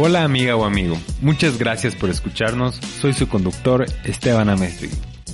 [0.00, 4.90] Hola amiga o amigo, muchas gracias por escucharnos, soy su conductor Esteban Amestri.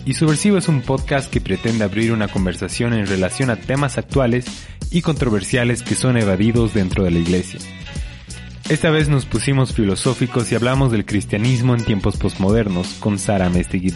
[0.06, 4.46] Y Subversivo es un podcast que pretende abrir una conversación en relación a temas actuales
[4.90, 7.60] y controversiales que son evadidos dentro de la iglesia.
[8.70, 13.92] Esta vez nos pusimos filosóficos y hablamos del cristianismo en tiempos posmodernos con Sara Mestegui.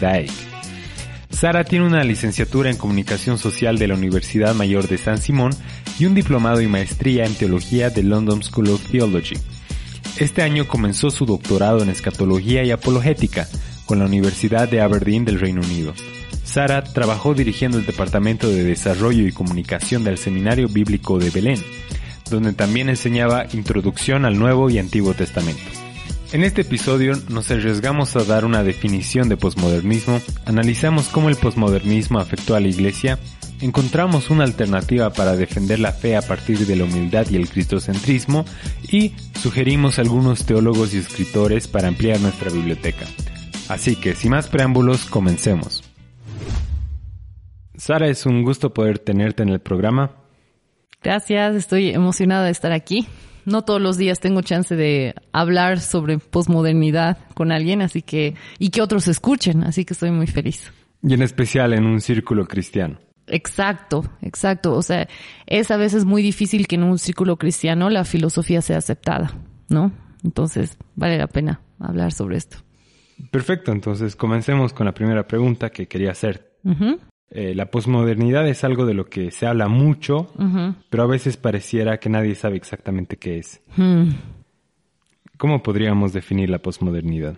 [1.31, 5.51] Sara tiene una licenciatura en Comunicación Social de la Universidad Mayor de San Simón
[5.97, 9.35] y un diplomado y maestría en Teología de London School of Theology.
[10.19, 13.47] Este año comenzó su doctorado en Escatología y Apologética
[13.85, 15.93] con la Universidad de Aberdeen del Reino Unido.
[16.43, 21.63] Sara trabajó dirigiendo el Departamento de Desarrollo y Comunicación del Seminario Bíblico de Belén,
[22.29, 25.63] donde también enseñaba Introducción al Nuevo y Antiguo Testamento.
[26.33, 32.19] En este episodio nos arriesgamos a dar una definición de posmodernismo, analizamos cómo el posmodernismo
[32.19, 33.17] afectó a la Iglesia
[33.61, 38.45] encontramos una alternativa para defender la fe a partir de la humildad y el cristocentrismo
[38.91, 43.05] y sugerimos algunos teólogos y escritores para ampliar nuestra biblioteca.
[43.67, 45.83] Así que, sin más preámbulos, comencemos.
[47.75, 50.11] Sara, es un gusto poder tenerte en el programa.
[51.01, 53.07] Gracias, estoy emocionada de estar aquí.
[53.45, 58.69] No todos los días tengo chance de hablar sobre posmodernidad con alguien, así que, y
[58.69, 60.71] que otros escuchen, así que estoy muy feliz.
[61.01, 62.99] Y en especial en un círculo cristiano.
[63.29, 64.75] Exacto, exacto.
[64.75, 65.07] O sea,
[65.45, 69.33] es a veces muy difícil que en un círculo cristiano la filosofía sea aceptada,
[69.69, 69.91] ¿no?
[70.23, 72.57] Entonces, vale la pena hablar sobre esto.
[73.31, 76.53] Perfecto, entonces comencemos con la primera pregunta que quería hacer.
[77.31, 80.33] Eh, la posmodernidad es algo de lo que se habla mucho,
[80.89, 83.61] pero a veces pareciera que nadie sabe exactamente qué es.
[83.75, 84.09] Hmm.
[85.37, 87.37] ¿Cómo podríamos definir la posmodernidad?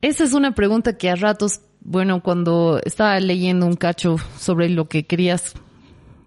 [0.00, 4.88] Esa es una pregunta que a ratos bueno, cuando estaba leyendo un cacho sobre lo
[4.88, 5.54] que querías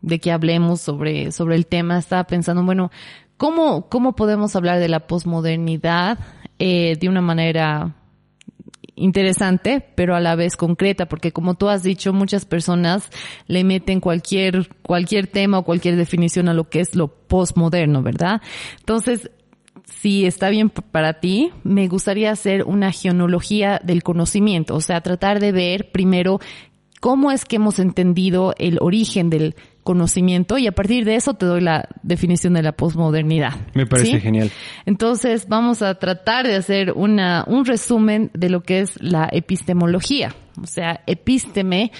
[0.01, 2.89] de que hablemos sobre, sobre el tema, estaba pensando, bueno,
[3.37, 6.17] ¿cómo, cómo podemos hablar de la posmodernidad
[6.57, 7.95] eh, de una manera
[8.95, 13.09] interesante, pero a la vez concreta, porque como tú has dicho, muchas personas
[13.47, 18.41] le meten cualquier, cualquier tema o cualquier definición a lo que es lo postmoderno, ¿verdad?
[18.79, 19.31] Entonces,
[19.99, 25.39] si está bien para ti, me gustaría hacer una genealogía del conocimiento, o sea, tratar
[25.39, 26.39] de ver primero
[26.99, 31.45] cómo es que hemos entendido el origen del conocimiento y a partir de eso te
[31.45, 33.53] doy la definición de la posmodernidad.
[33.73, 34.51] Me parece genial.
[34.85, 40.35] Entonces vamos a tratar de hacer una, un resumen de lo que es la epistemología.
[40.61, 41.91] O sea, epísteme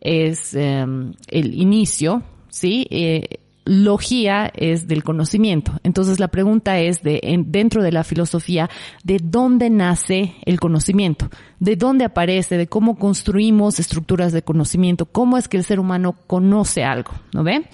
[0.00, 2.86] es em, el inicio, ¿sí?
[2.90, 5.72] Eh, logía es del conocimiento.
[5.82, 8.70] Entonces la pregunta es de dentro de la filosofía
[9.04, 15.36] de dónde nace el conocimiento, de dónde aparece, de cómo construimos estructuras de conocimiento, cómo
[15.36, 17.66] es que el ser humano conoce algo, ¿no ve?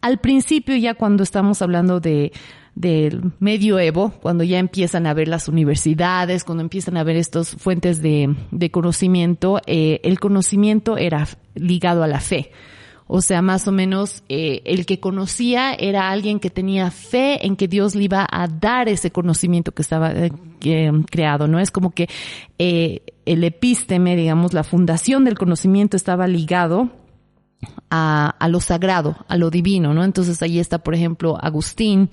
[0.00, 2.32] Al principio ya cuando estamos hablando de
[2.74, 8.00] del medioevo, cuando ya empiezan a ver las universidades, cuando empiezan a ver estas fuentes
[8.00, 12.52] de, conocimiento, eh, el conocimiento era ligado a la fe.
[13.12, 17.56] O sea, más o menos eh, el que conocía era alguien que tenía fe en
[17.56, 20.30] que Dios le iba a dar ese conocimiento que estaba eh,
[21.10, 21.58] creado, ¿no?
[21.58, 22.08] Es como que
[22.58, 26.88] eh, el epísteme, digamos, la fundación del conocimiento estaba ligado
[27.90, 30.04] a, a, lo sagrado, a lo divino, ¿no?
[30.04, 32.10] Entonces ahí está, por ejemplo, Agustín,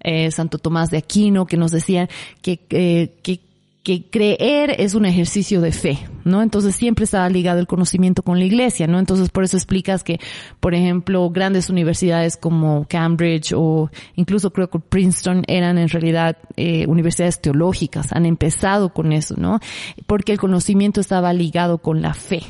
[0.00, 2.08] eh, Santo Tomás de Aquino, que nos decían
[2.42, 3.40] que, eh, que
[3.82, 6.42] que creer es un ejercicio de fe, ¿no?
[6.42, 8.98] Entonces siempre estaba ligado el conocimiento con la iglesia, ¿no?
[8.98, 10.20] Entonces por eso explicas que,
[10.60, 16.86] por ejemplo, grandes universidades como Cambridge o incluso creo que Princeton eran en realidad eh,
[16.86, 19.60] universidades teológicas, han empezado con eso, ¿no?
[20.06, 22.42] Porque el conocimiento estaba ligado con la fe,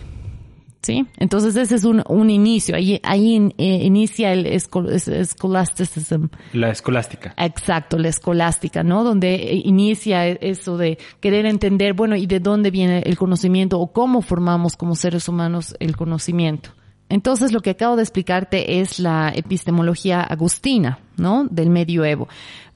[0.82, 1.06] ¿sí?
[1.18, 6.26] Entonces ese es un, un inicio, ahí, ahí eh, inicia el escolasticism.
[6.52, 7.34] La escolástica.
[7.36, 9.04] Exacto, la escolástica, ¿no?
[9.04, 13.92] Donde eh, inicia eso de querer entender, bueno, y de dónde viene el conocimiento o
[13.92, 16.70] cómo formamos como seres humanos el conocimiento.
[17.08, 21.44] Entonces lo que acabo de explicarte es la epistemología agustina, ¿no?
[21.50, 22.28] Del medioevo.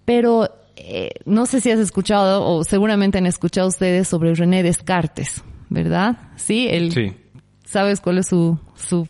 [0.04, 5.44] Pero eh, no sé si has escuchado o seguramente han escuchado ustedes sobre René Descartes,
[5.70, 6.18] ¿verdad?
[6.34, 7.14] Sí, el sí
[7.64, 9.06] ¿Sabes cuál es su, su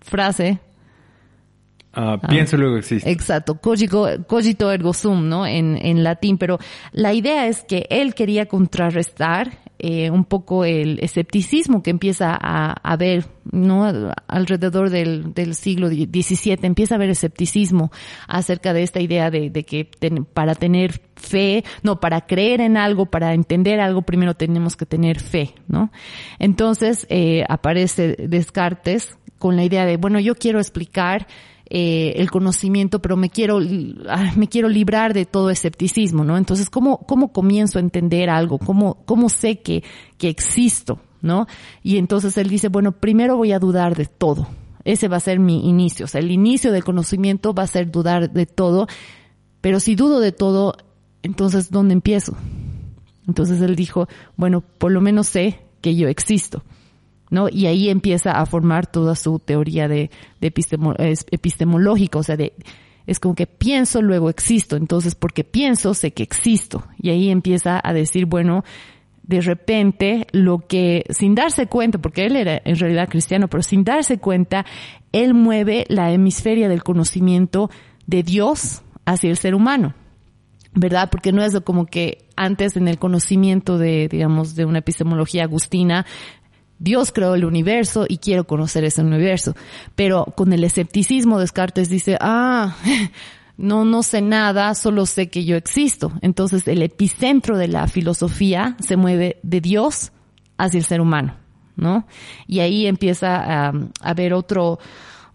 [0.00, 0.60] frase?
[1.92, 3.08] Ah, pienso luego existe.
[3.10, 5.46] Exacto, cogito, cogito ergo sum, ¿no?
[5.46, 6.58] En, en latín, pero
[6.92, 9.52] la idea es que él quería contrarrestar
[9.86, 13.84] eh, un poco el escepticismo que empieza a, haber, ¿no?
[14.28, 17.92] Alrededor del, del siglo XVII empieza a haber escepticismo
[18.26, 19.86] acerca de esta idea de, de que
[20.32, 25.20] para tener fe, no, para creer en algo, para entender algo, primero tenemos que tener
[25.20, 25.92] fe, ¿no?
[26.38, 31.26] Entonces eh, aparece Descartes con la idea de, bueno, yo quiero explicar
[31.76, 33.58] eh, el conocimiento, pero me quiero,
[34.08, 36.38] ah, me quiero librar de todo escepticismo, ¿no?
[36.38, 38.58] Entonces, ¿cómo, cómo comienzo a entender algo?
[38.58, 39.82] ¿Cómo, cómo sé que,
[40.16, 41.00] que existo?
[41.20, 41.48] ¿No?
[41.82, 44.46] Y entonces él dice, bueno, primero voy a dudar de todo.
[44.84, 46.04] Ese va a ser mi inicio.
[46.04, 48.86] O sea, el inicio del conocimiento va a ser dudar de todo.
[49.60, 50.76] Pero si dudo de todo,
[51.24, 52.36] entonces, ¿dónde empiezo?
[53.26, 54.06] Entonces él dijo,
[54.36, 56.62] bueno, por lo menos sé que yo existo.
[57.50, 60.10] Y ahí empieza a formar toda su teoría de,
[60.40, 62.52] epistemológica, o sea, de,
[63.06, 64.76] es como que pienso, luego existo.
[64.76, 66.84] Entonces, porque pienso, sé que existo.
[66.98, 68.64] Y ahí empieza a decir, bueno,
[69.22, 73.84] de repente, lo que, sin darse cuenta, porque él era en realidad cristiano, pero sin
[73.84, 74.66] darse cuenta,
[75.12, 77.70] él mueve la hemisferia del conocimiento
[78.06, 79.94] de Dios hacia el ser humano.
[80.74, 81.08] ¿verdad?
[81.10, 86.04] Porque no es como que antes en el conocimiento de, digamos, de una epistemología agustina,
[86.84, 89.56] Dios creó el universo y quiero conocer ese universo.
[89.96, 92.76] Pero con el escepticismo Descartes dice, ah,
[93.56, 96.12] no, no sé nada, solo sé que yo existo.
[96.20, 100.12] Entonces el epicentro de la filosofía se mueve de Dios
[100.58, 101.36] hacia el ser humano,
[101.74, 102.06] ¿no?
[102.46, 103.72] Y ahí empieza a, a
[104.02, 104.78] haber otro,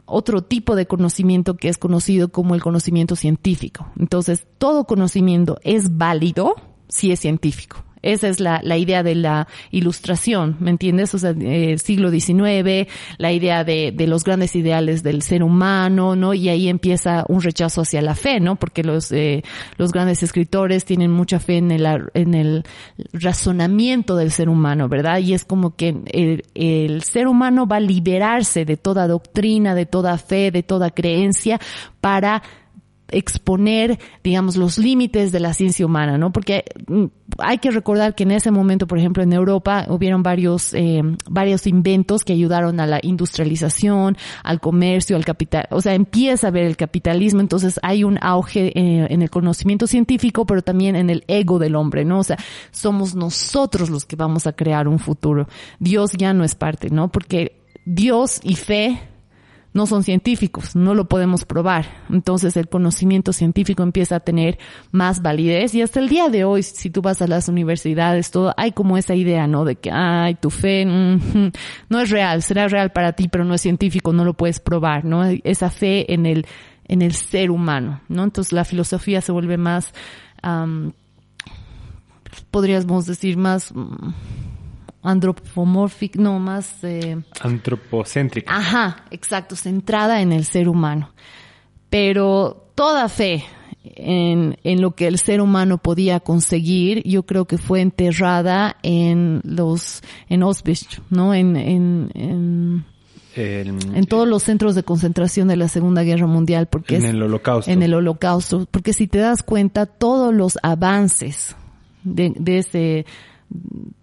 [0.05, 3.87] otro tipo de conocimiento que es conocido como el conocimiento científico.
[3.97, 6.55] Entonces, todo conocimiento es válido
[6.87, 7.83] si es científico.
[8.01, 11.13] Esa es la, la idea de la ilustración, ¿me entiendes?
[11.13, 12.87] O sea, eh, siglo XIX,
[13.17, 16.33] la idea de, de los grandes ideales del ser humano, ¿no?
[16.33, 18.55] Y ahí empieza un rechazo hacia la fe, ¿no?
[18.55, 19.43] Porque los, eh,
[19.77, 22.63] los grandes escritores tienen mucha fe en el, en el
[23.11, 25.19] razonamiento del ser humano, ¿verdad?
[25.19, 29.85] Y es como que el, el ser humano va a liberarse de toda doctrina, de
[29.85, 31.59] toda fe, de toda creencia
[32.01, 32.43] para
[33.11, 36.31] exponer, digamos, los límites de la ciencia humana, ¿no?
[36.31, 37.05] Porque mm,
[37.39, 41.67] hay que recordar que en ese momento, por ejemplo, en Europa hubieron varios, eh, varios
[41.67, 46.65] inventos que ayudaron a la industrialización, al comercio, al capital, o sea, empieza a ver
[46.65, 51.23] el capitalismo, entonces hay un auge eh, en el conocimiento científico, pero también en el
[51.27, 52.19] ego del hombre, ¿no?
[52.19, 52.37] O sea,
[52.71, 55.47] somos nosotros los que vamos a crear un futuro.
[55.79, 57.11] Dios ya no es parte, ¿no?
[57.11, 59.01] Porque Dios y fe
[59.73, 61.85] no son científicos, no lo podemos probar.
[62.09, 64.57] Entonces el conocimiento científico empieza a tener
[64.91, 68.53] más validez y hasta el día de hoy, si tú vas a las universidades, todo,
[68.57, 69.65] hay como esa idea, ¿no?
[69.65, 71.51] De que, ay, tu fe mm,
[71.89, 75.05] no es real, será real para ti, pero no es científico, no lo puedes probar,
[75.05, 75.23] ¿no?
[75.25, 76.45] Esa fe en el,
[76.85, 78.23] en el ser humano, ¿no?
[78.23, 79.93] Entonces la filosofía se vuelve más,
[82.49, 83.71] podríamos decir, más,
[85.01, 86.83] antropomórfica, no, más...
[86.83, 88.55] Eh, Antropocéntrica.
[88.55, 91.11] Ajá, exacto, centrada en el ser humano.
[91.89, 93.43] Pero toda fe
[93.83, 99.41] en, en lo que el ser humano podía conseguir, yo creo que fue enterrada en
[99.43, 101.33] los, en Auschwitz, ¿no?
[101.33, 102.85] En, en, en
[103.35, 107.71] en todos los centros de concentración de la Segunda Guerra Mundial, porque en el Holocausto.
[107.71, 111.55] En el Holocausto, porque si te das cuenta, todos los avances
[112.03, 113.05] de, de ese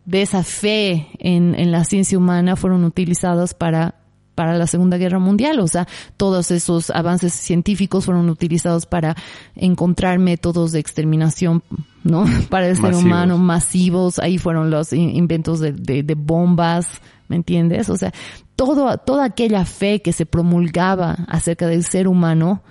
[0.05, 3.95] de esa fe en, en la ciencia humana fueron utilizadas para
[4.37, 5.59] para la Segunda Guerra Mundial.
[5.59, 9.17] O sea, todos esos avances científicos fueron utilizados para
[9.57, 11.65] encontrar métodos de exterminación,
[12.05, 12.27] ¿no?
[12.51, 14.21] Para el ser humano masivos.
[14.21, 16.87] Ahí fueron los inventos de, de, de, bombas,
[17.29, 17.89] ¿me entiendes?
[17.89, 18.13] O sea,
[18.55, 22.63] todo, toda aquella fe que se promulgaba acerca del ser humano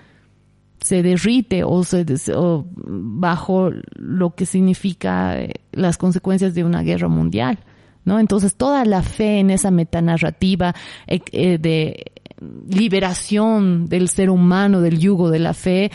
[0.86, 7.08] se derrite o se o bajo lo que significa eh, las consecuencias de una guerra
[7.08, 7.58] mundial,
[8.04, 8.20] ¿no?
[8.20, 10.76] Entonces toda la fe en esa metanarrativa
[11.08, 12.12] eh, eh, de
[12.70, 15.92] liberación del ser humano del yugo de la fe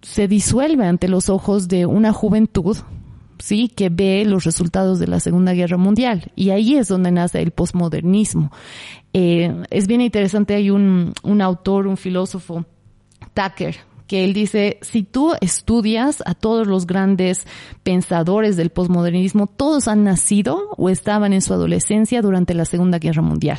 [0.00, 2.78] se disuelve ante los ojos de una juventud
[3.38, 7.42] sí que ve los resultados de la Segunda Guerra Mundial y ahí es donde nace
[7.42, 8.50] el posmodernismo.
[9.12, 12.64] es bien interesante, hay un, un autor, un filósofo,
[13.34, 17.46] Tucker, que él dice, si tú estudias a todos los grandes
[17.84, 23.22] pensadores del posmodernismo, todos han nacido o estaban en su adolescencia durante la Segunda Guerra
[23.22, 23.58] Mundial.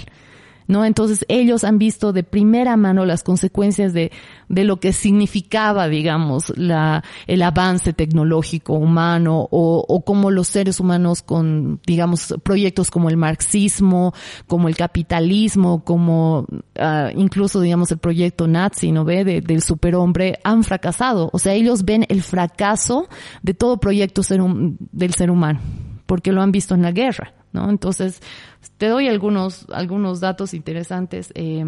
[0.70, 0.86] ¿No?
[0.86, 4.12] Entonces ellos han visto de primera mano las consecuencias de,
[4.50, 10.80] de lo que significaba, digamos, la, el avance tecnológico humano o, o como los seres
[10.80, 14.14] humanos con, digamos, proyectos como el marxismo,
[14.46, 19.26] como el capitalismo, como uh, incluso, digamos, el proyecto nazi, ¿no ve?
[19.26, 21.32] De, del superhombre, han fracasado.
[21.34, 23.10] O sea, ellos ven el fracaso
[23.42, 25.62] de todo proyecto ser, del ser humano,
[26.06, 27.39] porque lo han visto en la guerra.
[27.52, 27.70] ¿No?
[27.70, 28.22] Entonces,
[28.78, 31.32] te doy algunos, algunos datos interesantes.
[31.36, 31.64] Eh,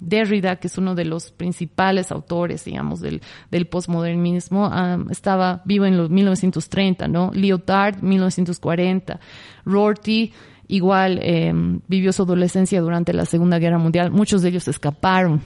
[0.00, 3.20] Derrida, que es uno de los principales autores, digamos, del,
[3.50, 7.30] del postmodernismo, um, estaba vivo en los 1930, ¿no?
[7.34, 9.20] Lyotard, 1940.
[9.66, 10.32] Rorty,
[10.68, 11.52] igual, eh,
[11.86, 14.10] vivió su adolescencia durante la Segunda Guerra Mundial.
[14.10, 15.42] Muchos de ellos escaparon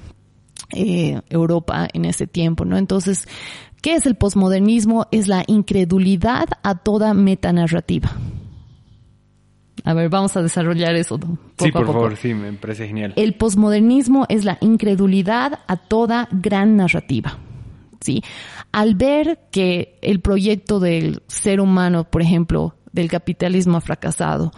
[0.72, 2.78] eh, Europa en ese tiempo, ¿no?
[2.78, 3.26] Entonces,
[3.82, 5.08] ¿qué es el posmodernismo?
[5.10, 8.12] Es la incredulidad a toda metanarrativa.
[9.84, 11.18] A ver, vamos a desarrollar eso.
[11.18, 11.98] Poco sí, por a poco.
[12.00, 13.12] favor, sí, me parece genial.
[13.16, 17.38] El posmodernismo es la incredulidad a toda gran narrativa.
[18.00, 18.22] ¿sí?
[18.72, 24.52] Al ver que el proyecto del ser humano, por ejemplo, del capitalismo ha fracasado,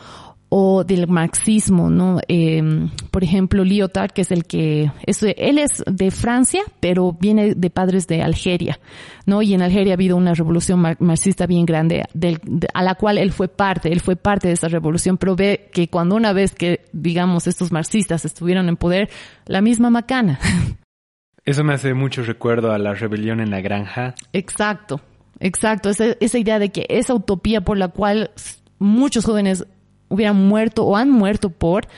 [0.48, 2.20] o del marxismo, ¿no?
[2.28, 2.62] Eh,
[3.10, 7.70] por ejemplo, Lyotard, que es el que, es, él es de Francia, pero viene de
[7.70, 8.78] padres de Algeria,
[9.26, 9.42] ¿no?
[9.42, 13.18] Y en Algeria ha habido una revolución marxista bien grande, del, de, a la cual
[13.18, 16.54] él fue parte, él fue parte de esa revolución, pero ve que cuando una vez
[16.54, 19.10] que, digamos, estos marxistas estuvieron en poder,
[19.46, 20.38] la misma macana.
[21.44, 24.14] Eso me hace mucho recuerdo a la rebelión en la granja.
[24.32, 25.00] Exacto,
[25.38, 28.30] exacto, esa, esa idea de que esa utopía por la cual
[28.78, 29.64] muchos jóvenes
[30.08, 31.88] hubieran muerto o han muerto por,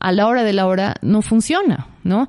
[0.00, 2.26] a la hora de la hora no funciona, ¿no?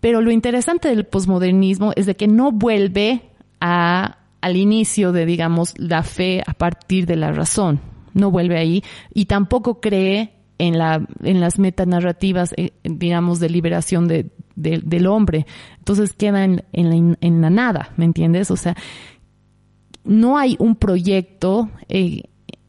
[0.00, 5.74] Pero lo interesante del posmodernismo es de que no vuelve a, al inicio de, digamos,
[5.78, 7.80] la fe a partir de la razón,
[8.14, 8.82] no vuelve ahí
[9.14, 15.06] y tampoco cree en la, en las metanarrativas, eh, digamos, de liberación de, de, del
[15.06, 15.46] hombre.
[15.78, 18.50] Entonces queda en, en, la, en la nada, ¿me entiendes?
[18.50, 18.76] O sea,
[20.04, 22.22] no hay un proyecto eh,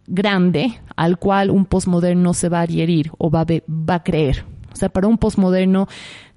[0.08, 3.46] grande al cual un posmoderno se va a adherir o va
[3.88, 4.46] a, creer.
[4.72, 5.88] O sea, para un posmoderno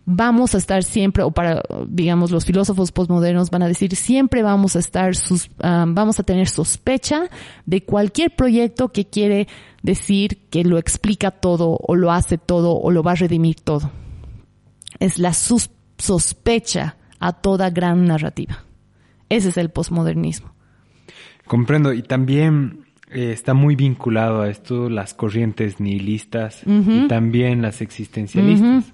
[0.05, 4.77] vamos a estar siempre, o para, digamos, los filósofos posmodernos van a decir, siempre vamos
[4.77, 7.29] a estar, sus, vamos a tener sospecha
[7.65, 9.49] de cualquier proyecto que quiere
[9.83, 13.91] decir que lo explica todo, o lo hace todo, o lo va a redimir todo.
[15.01, 18.65] Es la sospecha a toda gran narrativa.
[19.29, 20.53] Ese es el posmodernismo.
[21.47, 21.93] Comprendo.
[21.93, 27.05] Y también eh, está muy vinculado a esto las corrientes nihilistas uh -huh.
[27.05, 28.85] y también las existencialistas.
[28.85, 28.93] Uh -huh.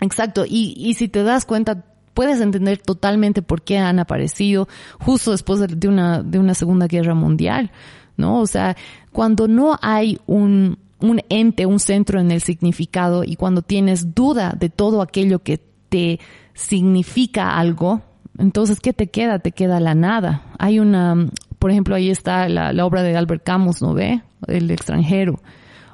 [0.00, 1.84] Exacto, y, y si te das cuenta,
[2.14, 4.68] puedes entender totalmente por qué han aparecido
[4.98, 7.70] justo después de una, de una Segunda Guerra Mundial,
[8.16, 8.40] ¿no?
[8.40, 8.76] O sea,
[9.12, 14.54] cuando no hay un, un ente, un centro en el significado y cuando tienes duda
[14.58, 16.20] de todo aquello que te
[16.54, 18.02] significa algo,
[18.38, 19.38] entonces, ¿qué te queda?
[19.40, 20.42] Te queda la nada.
[20.58, 21.28] Hay una,
[21.62, 24.20] por ejemplo, ahí está la, obra de Albert Camus, ¿no ve?
[24.48, 25.40] El extranjero.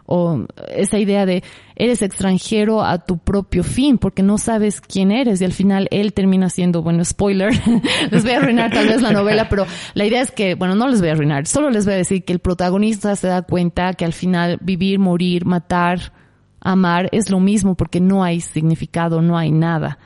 [0.06, 1.44] O esa idea de
[1.76, 6.14] eres extranjero a tu propio fin porque no sabes quién eres y al final él
[6.14, 7.52] termina siendo, bueno, spoiler,
[8.10, 10.88] les voy a arruinar tal vez la novela, pero la idea es que, bueno, no
[10.88, 13.92] les voy a arruinar, solo les voy a decir que el protagonista se da cuenta
[13.92, 16.14] que al final vivir, morir, matar,
[16.60, 19.98] amar es lo mismo porque no hay significado, no hay nada.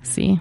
[0.00, 0.40] Sí.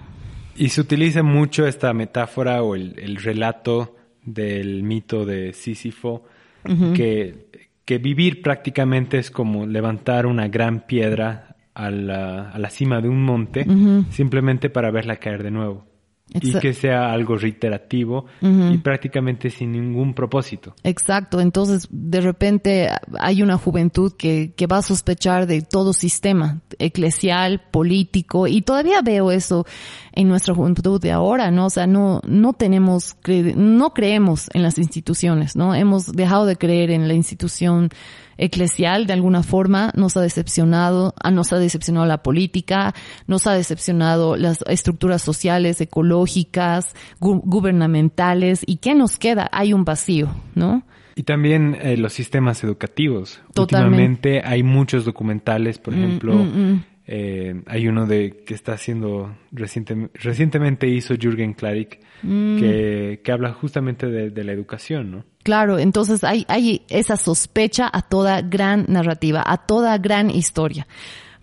[0.56, 3.95] Y se utiliza mucho esta metáfora o el relato
[4.26, 6.24] del mito de Sísifo,
[6.66, 6.94] uh -huh.
[6.94, 7.48] que,
[7.86, 13.10] que, vivir prácticamente es como levantar una gran piedra a la, a la cima de
[13.10, 14.10] un monte uh -huh.
[14.10, 15.86] simplemente para verla caer de nuevo.
[16.34, 16.58] Exacto.
[16.58, 18.74] Y que sea algo reiterativo uh -huh.
[18.74, 20.74] y prácticamente sin ningún propósito.
[20.84, 21.40] Exacto.
[21.40, 22.90] Entonces, de repente
[23.20, 29.02] hay una juventud que, que va a sospechar de todo sistema eclesial, político, y todavía
[29.04, 29.66] veo eso
[30.14, 31.68] en nuestra juventud de ahora, ¿no?
[31.68, 33.16] O sea, no, no tenemos,
[33.56, 35.76] no creemos en las instituciones, ¿no?
[35.76, 37.90] Hemos dejado de creer en la institución
[38.38, 42.94] eclesial de alguna forma, nos ha decepcionado, nos ha decepcionado la política,
[43.28, 49.50] nos ha decepcionado las estructuras sociales, ecológicas, gu gubernamentales, ¿y qué nos queda?
[49.52, 50.84] Hay un vacío, ¿no?
[51.16, 53.42] Y también eh, los sistemas educativos.
[53.54, 53.86] Totalmente.
[53.86, 56.84] Últimamente hay muchos documentales, por ejemplo, mm, mm, mm.
[57.08, 63.54] Eh, hay uno de que está haciendo reciente, recientemente hizo Jürgen Klarik que, que, habla
[63.54, 65.24] justamente de, de, la educación, ¿no?
[65.44, 70.88] Claro, entonces hay, hay esa sospecha a toda gran narrativa, a toda gran historia.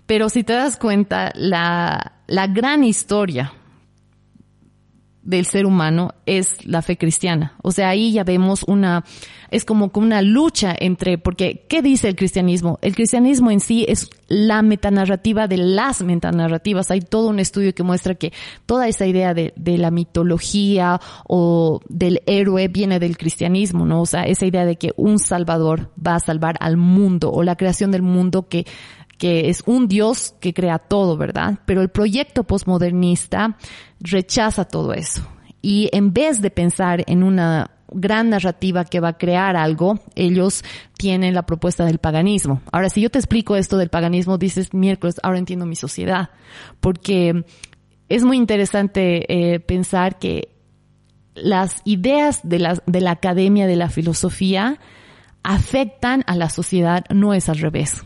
[0.06, 3.52] Pero si te das cuenta, la, la gran historia
[5.22, 7.54] del ser humano es la fe cristiana.
[7.62, 9.04] O sea, ahí ya vemos una,
[9.50, 12.78] es como una lucha entre, porque, ¿qué dice el cristianismo?
[12.82, 16.90] El cristianismo en sí es la metanarrativa de las metanarrativas.
[16.90, 18.32] Hay todo un estudio que muestra que
[18.66, 24.02] toda esa idea de, de la mitología o del héroe viene del cristianismo, ¿no?
[24.02, 27.56] O sea, esa idea de que un salvador va a salvar al mundo o la
[27.56, 28.66] creación del mundo que
[29.18, 31.58] que es un Dios que crea todo, ¿verdad?
[31.66, 33.56] Pero el proyecto posmodernista
[34.00, 35.26] rechaza todo eso.
[35.60, 40.64] Y en vez de pensar en una gran narrativa que va a crear algo, ellos
[40.96, 42.62] tienen la propuesta del paganismo.
[42.72, 46.30] Ahora, si yo te explico esto del paganismo, dices, miércoles, ahora entiendo mi sociedad.
[46.80, 47.44] Porque
[48.08, 50.48] es muy interesante eh, pensar que
[51.34, 54.78] las ideas de de la academia, de la filosofía,
[55.42, 58.04] afectan a la sociedad, no es al revés.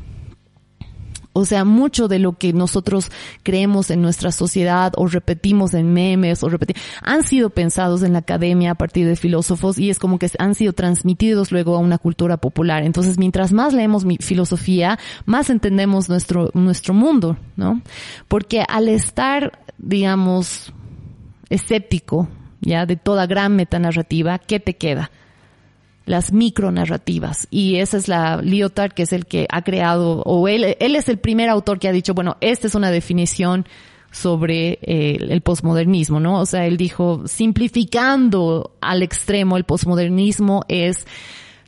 [1.39, 3.11] O sea, mucho de lo que nosotros
[3.43, 8.21] creemos en nuestra sociedad o repetimos en memes o repetimos, han sido pensados en la
[8.21, 11.99] academia a partir de filósofos y es como que han sido transmitidos luego a una
[11.99, 12.85] cultura popular.
[12.85, 17.83] Entonces, mientras más leemos mi filosofía, más entendemos nuestro, nuestro mundo, ¿no?
[18.29, 20.73] Porque al estar, digamos,
[21.51, 22.31] escéptico,
[22.63, 25.11] ya, de toda gran metanarrativa, ¿qué te queda?
[26.07, 27.49] Las micronarrativas.
[27.51, 31.09] Y esa es la Lyotard, que es el que ha creado, o él, él es
[31.09, 33.67] el primer autor que ha dicho, bueno, esta es una definición
[34.13, 36.41] sobre eh, el posmodernismo, ¿no?
[36.41, 41.07] O sea, él dijo, simplificando al extremo, el posmodernismo es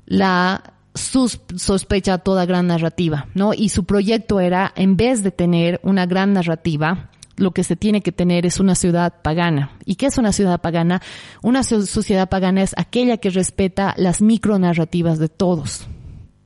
[0.07, 3.53] la sospecha toda gran narrativa, ¿no?
[3.55, 8.01] Y su proyecto era, en vez de tener una gran narrativa, lo que se tiene
[8.01, 9.73] que tener es una ciudad pagana.
[9.85, 11.01] ¿Y qué es una ciudad pagana?
[11.43, 15.87] Una sociedad pagana es aquella que respeta las micronarrativas de todos.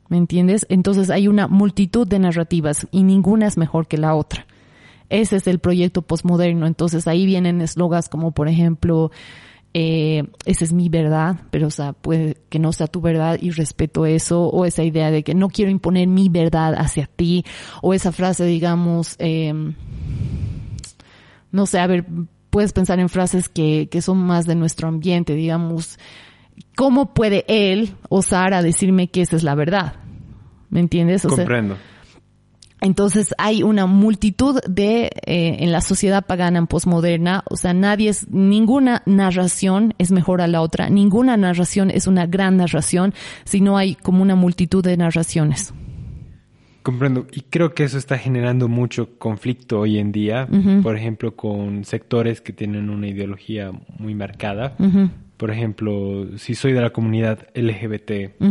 [0.09, 0.67] ¿Me entiendes?
[0.69, 4.47] Entonces hay una multitud de narrativas y ninguna es mejor que la otra.
[5.09, 6.67] Ese es el proyecto postmoderno.
[6.67, 9.11] Entonces ahí vienen eslogans como, por ejemplo,
[9.75, 13.51] eh, esa es mi verdad, pero o sea, puede que no sea tu verdad y
[13.51, 17.45] respeto eso, o esa idea de que no quiero imponer mi verdad hacia ti,
[17.81, 19.55] o esa frase, digamos, eh,
[21.53, 22.07] no sé, a ver,
[22.51, 25.99] puedes pensar en frases que, que son más de nuestro ambiente, digamos,
[26.77, 29.95] ¿cómo puede él osar a decirme que esa es la verdad?
[30.69, 31.23] ¿Me entiendes?
[31.23, 31.77] Comprendo.
[32.81, 38.29] entonces hay una multitud de, eh, en la sociedad pagana posmoderna, o sea, nadie es,
[38.31, 43.95] ninguna narración es mejor a la otra, ninguna narración es una gran narración, sino hay
[43.95, 45.73] como una multitud de narraciones.
[46.83, 47.27] Comprendo.
[47.33, 50.49] Y creo que eso está generando mucho conflicto hoy en día,
[50.83, 54.77] por ejemplo, con sectores que tienen una ideología muy marcada.
[55.37, 58.43] Por ejemplo, si soy de la comunidad LGBT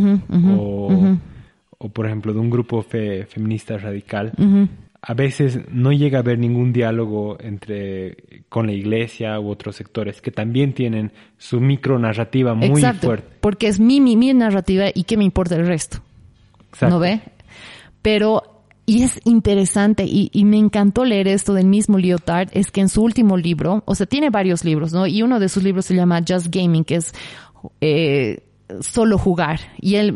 [0.58, 1.18] o,
[1.78, 4.32] o, por ejemplo, de un grupo feminista radical,
[5.02, 10.22] a veces no llega a haber ningún diálogo entre con la iglesia u otros sectores
[10.22, 13.28] que también tienen su micro narrativa muy Exacto, fuerte.
[13.42, 16.00] Porque es mi, mi, mi narrativa y qué me importa el resto.
[16.70, 16.96] Exacto.
[16.96, 17.20] ¿No ve?
[18.02, 22.82] Pero, y es interesante, y, y, me encantó leer esto del mismo Lyotard, es que
[22.82, 25.08] en su último libro, o sea, tiene varios libros, ¿no?
[25.08, 27.14] Y uno de sus libros se llama Just Gaming, que es,
[27.80, 28.44] eh,
[28.82, 29.60] solo jugar.
[29.80, 30.14] Y él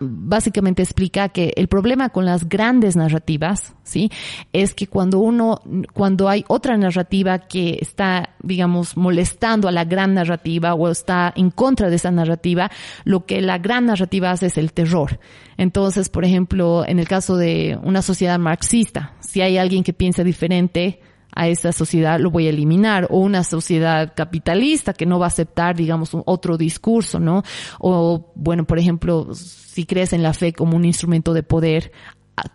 [0.00, 4.10] básicamente explica que el problema con las grandes narrativas, ¿sí?
[4.52, 5.60] Es que cuando uno,
[5.92, 11.50] cuando hay otra narrativa que está, digamos, molestando a la gran narrativa o está en
[11.50, 12.70] contra de esa narrativa,
[13.04, 15.18] lo que la gran narrativa hace es el terror.
[15.56, 20.22] Entonces, por ejemplo, en el caso de una sociedad marxista, si hay alguien que piensa
[20.24, 21.00] diferente,
[21.38, 25.28] a esa sociedad lo voy a eliminar o una sociedad capitalista que no va a
[25.28, 27.44] aceptar, digamos, un otro discurso, ¿no?
[27.78, 31.92] O, bueno, por ejemplo, si crees en la fe como un instrumento de poder,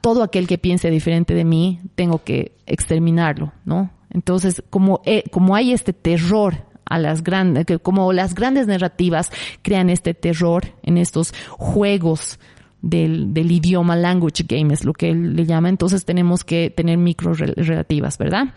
[0.01, 3.89] todo aquel que piense diferente de mí, tengo que exterminarlo, ¿no?
[4.09, 9.89] Entonces, como, eh, como hay este terror a las grandes, como las grandes narrativas crean
[9.89, 12.37] este terror en estos juegos
[12.83, 16.97] del, del idioma, language game es lo que él le llama, entonces tenemos que tener
[16.97, 18.53] micro relativas, ¿verdad?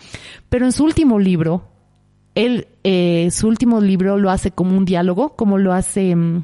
[0.49, 1.69] Pero en su último libro,
[2.35, 6.43] él, eh, su último libro lo hace como un diálogo, como lo hace um,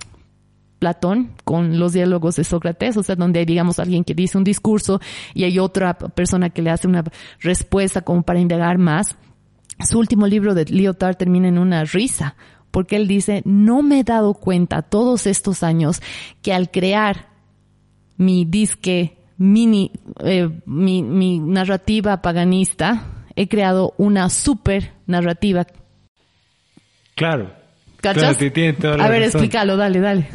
[0.78, 4.44] Platón con los diálogos de Sócrates, o sea, donde hay, digamos, alguien que dice un
[4.44, 5.00] discurso
[5.34, 7.02] y hay otra persona que le hace una
[7.40, 9.16] respuesta como para indagar más.
[9.80, 12.36] Su último libro de Lyotard termina en una risa,
[12.70, 16.00] porque él dice, no me he dado cuenta todos estos años
[16.42, 17.31] que al crear
[18.22, 25.66] mi disque, mini, eh, mi, mi narrativa paganista, he creado una super narrativa.
[27.14, 27.52] Claro.
[28.00, 28.36] ¿Cachas?
[28.36, 30.28] a ver, explícalo, dale, dale.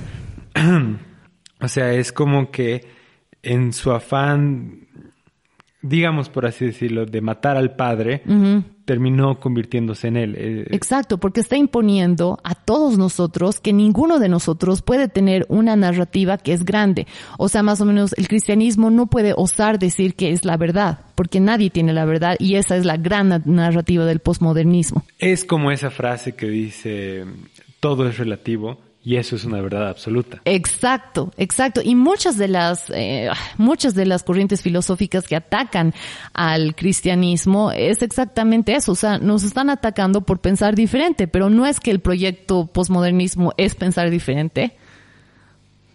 [1.62, 2.88] o sea, es como que
[3.44, 4.87] en su afán
[5.82, 8.24] digamos por así decirlo, de matar al padre,
[8.86, 10.36] terminó convirtiéndose en él.
[10.38, 15.76] Eh, Exacto, porque está imponiendo a todos nosotros que ninguno de nosotros puede tener una
[15.76, 17.06] narrativa que es grande.
[17.38, 21.00] O sea, más o menos el cristianismo no puede osar decir que es la verdad,
[21.16, 25.04] porque nadie tiene la verdad y esa es la gran narrativa del posmodernismo.
[25.20, 27.26] Es como esa frase que dice,
[27.80, 30.42] todo es relativo y eso es una verdad absoluta.
[30.44, 31.80] Exacto, exacto.
[31.82, 35.94] Y muchas de las, eh, muchas de las corrientes filosóficas que atacan
[36.34, 38.92] al cristianismo es exactamente eso.
[38.92, 43.54] O sea, nos están atacando por pensar diferente, pero no es que el proyecto posmodernismo
[43.56, 44.76] es pensar diferente.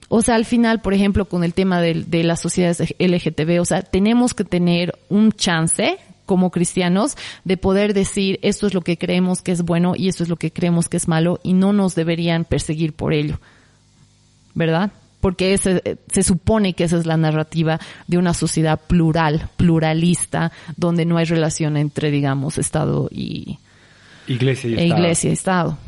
[0.09, 3.67] O sea, al final, por ejemplo, con el tema de, de las sociedades LGTB, o
[3.67, 8.99] sea, tenemos que tener un chance como cristianos de poder decir esto es lo que
[8.99, 11.73] creemos que es bueno y esto es lo que creemos que es malo y no
[11.73, 13.39] nos deberían perseguir por ello.
[14.55, 14.93] ¿Verdad?
[15.23, 21.07] porque ese, se supone que esa es la narrativa de una sociedad plural, pluralista, donde
[21.07, 23.59] no hay relación entre, digamos, Estado y
[24.27, 24.99] iglesia y, e estado.
[24.99, 25.79] iglesia y Estado.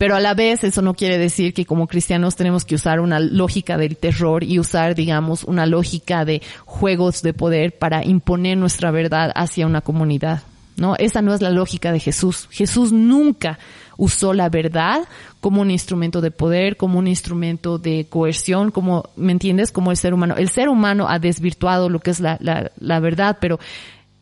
[0.00, 3.20] Pero a la vez eso no quiere decir que como cristianos tenemos que usar una
[3.20, 8.90] lógica del terror y usar, digamos, una lógica de juegos de poder para imponer nuestra
[8.92, 10.42] verdad hacia una comunidad.
[10.78, 10.96] ¿No?
[10.96, 12.48] Esa no es la lógica de Jesús.
[12.50, 13.58] Jesús nunca
[13.98, 15.06] usó la verdad
[15.40, 19.70] como un instrumento de poder, como un instrumento de coerción, como, ¿me entiendes?
[19.70, 20.34] Como el ser humano.
[20.38, 23.60] El ser humano ha desvirtuado lo que es la, la, la verdad, pero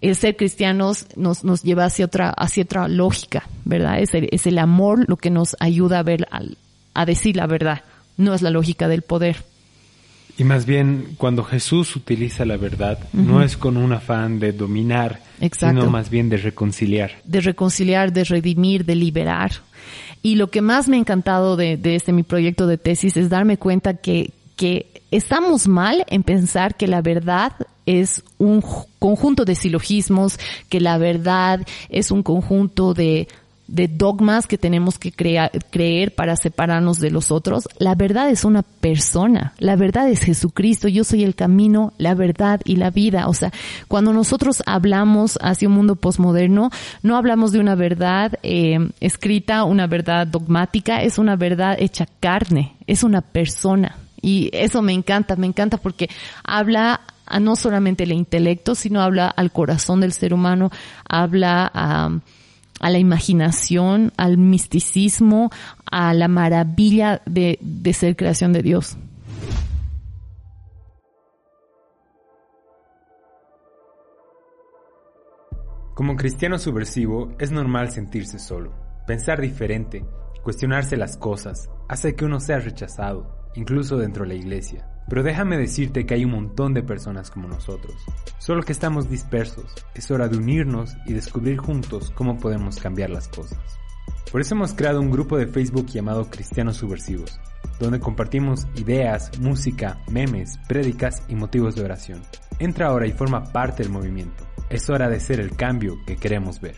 [0.01, 4.01] el ser cristianos nos, nos lleva hacia otra, hacia otra lógica, ¿verdad?
[4.01, 6.41] Es el, es el amor lo que nos ayuda a ver, a,
[6.95, 7.83] a decir la verdad.
[8.17, 9.37] No es la lógica del poder.
[10.37, 13.25] Y más bien, cuando Jesús utiliza la verdad, uh -huh.
[13.25, 15.81] no es con un afán de dominar, Exacto.
[15.81, 17.11] sino más bien de reconciliar.
[17.25, 19.51] De reconciliar, de redimir, de liberar.
[20.23, 23.31] Y lo que más me ha encantado de, de este mi proyecto de tesis es
[23.31, 27.53] darme cuenta que, que estamos mal en pensar que la verdad
[27.87, 28.62] es un
[28.99, 30.37] conjunto de silogismos,
[30.68, 33.29] que la verdad es un conjunto de,
[33.68, 37.68] dogmas que tenemos que crea, creer para separarnos de los otros.
[37.79, 39.53] La verdad es una persona.
[39.59, 40.88] La verdad es Jesucristo.
[40.88, 43.29] Yo soy el camino, la verdad y la vida.
[43.29, 43.53] O sea,
[43.87, 46.71] cuando nosotros hablamos hacia un mundo posmoderno,
[47.05, 52.75] no hablamos de una verdad eh, escrita, una verdad dogmática, es una verdad hecha carne,
[52.88, 53.97] es una persona.
[54.21, 56.09] Y eso me encanta, me encanta porque
[56.45, 60.71] habla a no solamente el intelecto, sino habla al corazón del ser humano,
[61.09, 62.11] habla a,
[62.81, 65.51] la imaginación, al misticismo,
[65.91, 68.97] a la maravilla de, de ser creación de Dios.
[75.95, 78.73] Como cristiano subversivo es normal sentirse solo,
[79.05, 80.05] pensar diferente,
[80.45, 84.89] cuestionarse las cosas, hace que uno sea rechazado, incluso dentro de la iglesia.
[85.09, 87.95] Pero déjame decirte que hay un montón de personas como nosotros,
[88.39, 89.75] solo que estamos dispersos.
[89.95, 93.59] Es hora de unirnos y descubrir juntos cómo podemos cambiar las cosas.
[94.31, 97.41] Por eso hemos creado un grupo de Facebook llamado Cristianos Subversivos,
[97.81, 102.21] donde compartimos ideas, música, memes, prédicas y motivos de oración.
[102.59, 104.47] Entra ahora y forma parte del movimiento.
[104.69, 106.77] Es hora de ser el cambio que queremos ver.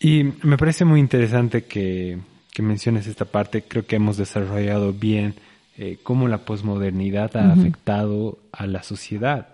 [0.00, 2.18] Y me parece muy interesante que,
[2.56, 3.64] que menciones esta parte.
[3.68, 5.34] Creo que hemos desarrollado bien
[5.76, 7.60] eh, cómo la posmodernidad ha uh -huh.
[7.60, 9.46] afectado a la sociedad.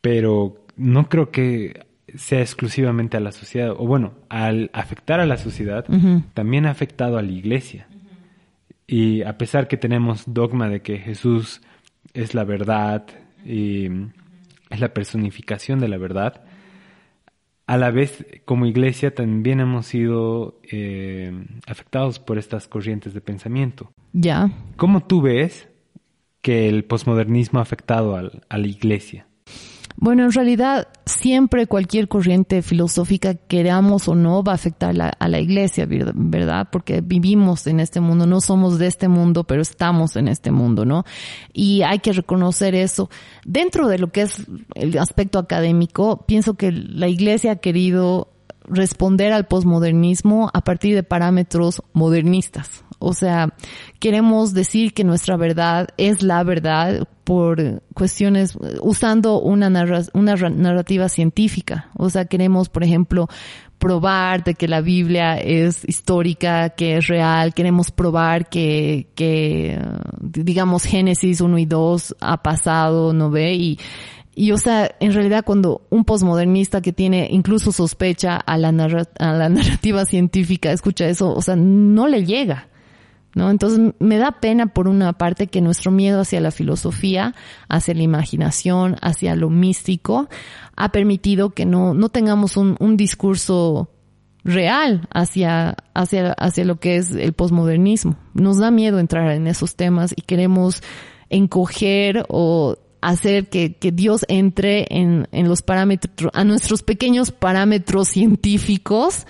[0.00, 5.36] Pero no creo que sea exclusivamente a la sociedad, o bueno, al afectar a la
[5.36, 6.22] sociedad, uh -huh.
[6.34, 7.86] también ha afectado a la iglesia.
[7.88, 8.82] Uh -huh.
[8.88, 11.60] Y a pesar que tenemos dogma de que Jesús
[12.12, 13.06] es la verdad
[13.46, 13.86] y
[14.68, 16.42] es la personificación de la verdad,
[17.66, 21.32] a la vez como iglesia también hemos sido eh,
[21.66, 23.92] afectados por estas corrientes de pensamiento.
[24.12, 24.50] Ya.
[24.76, 25.68] ¿Cómo tú ves
[26.40, 29.26] que el posmodernismo ha afectado a, a la iglesia?
[30.02, 35.28] Bueno, en realidad siempre cualquier corriente filosófica, queramos o no, va a afectar la, a
[35.28, 36.66] la iglesia, ¿verdad?
[36.72, 40.84] Porque vivimos en este mundo, no somos de este mundo, pero estamos en este mundo,
[40.84, 41.04] ¿no?
[41.52, 43.10] Y hay que reconocer eso.
[43.44, 48.31] Dentro de lo que es el aspecto académico, pienso que la iglesia ha querido
[48.72, 52.84] responder al posmodernismo a partir de parámetros modernistas.
[52.98, 53.52] O sea,
[53.98, 61.08] queremos decir que nuestra verdad es la verdad por cuestiones, usando una, narra una narrativa
[61.08, 61.90] científica.
[61.96, 63.28] O sea, queremos, por ejemplo,
[63.78, 69.80] probar de que la Biblia es histórica, que es real, queremos probar que, que
[70.20, 73.54] digamos, Génesis 1 y 2 ha pasado, ¿no ve?
[73.54, 73.78] Y,
[74.34, 79.04] y o sea, en realidad cuando un posmodernista que tiene incluso sospecha a la, narra
[79.18, 82.68] a la narrativa científica escucha eso, o sea, no le llega.
[83.34, 83.50] ¿No?
[83.50, 87.34] Entonces me da pena por una parte que nuestro miedo hacia la filosofía,
[87.66, 90.28] hacia la imaginación, hacia lo místico,
[90.76, 93.88] ha permitido que no, no tengamos un, un discurso
[94.44, 98.16] real hacia, hacia, hacia lo que es el posmodernismo.
[98.34, 100.82] Nos da miedo entrar en esos temas y queremos
[101.30, 108.08] encoger o hacer que, que Dios entre en, en los parámetros, a nuestros pequeños parámetros
[108.08, 109.26] científicos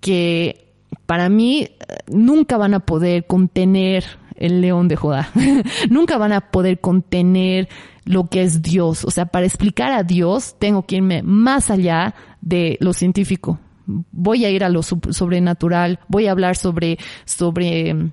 [0.00, 0.72] que
[1.06, 1.68] para mí
[2.08, 4.04] nunca van a poder contener
[4.36, 5.30] el león de Judá.
[5.90, 7.68] nunca van a poder contener
[8.04, 9.04] lo que es Dios.
[9.04, 13.60] O sea, para explicar a Dios tengo que irme más allá de lo científico.
[13.86, 18.10] Voy a ir a lo sobrenatural, voy a hablar sobre, sobre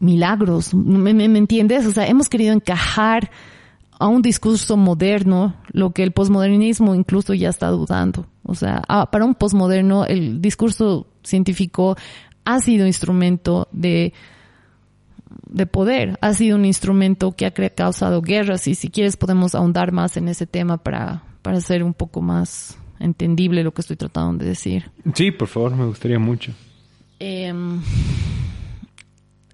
[0.00, 0.72] milagros.
[0.74, 1.86] ¿Me, me, me entiendes?
[1.86, 3.30] O sea, hemos querido encajar
[3.98, 8.26] a un discurso moderno, lo que el posmodernismo incluso ya está dudando.
[8.42, 11.96] O sea, para un posmoderno el discurso científico
[12.44, 14.12] ha sido instrumento de
[15.46, 16.18] de poder.
[16.20, 20.28] Ha sido un instrumento que ha causado guerras y si quieres podemos ahondar más en
[20.28, 24.90] ese tema para, para hacer un poco más entendible lo que estoy tratando de decir.
[25.14, 26.52] Sí, por favor, me gustaría mucho.
[27.18, 27.52] Eh,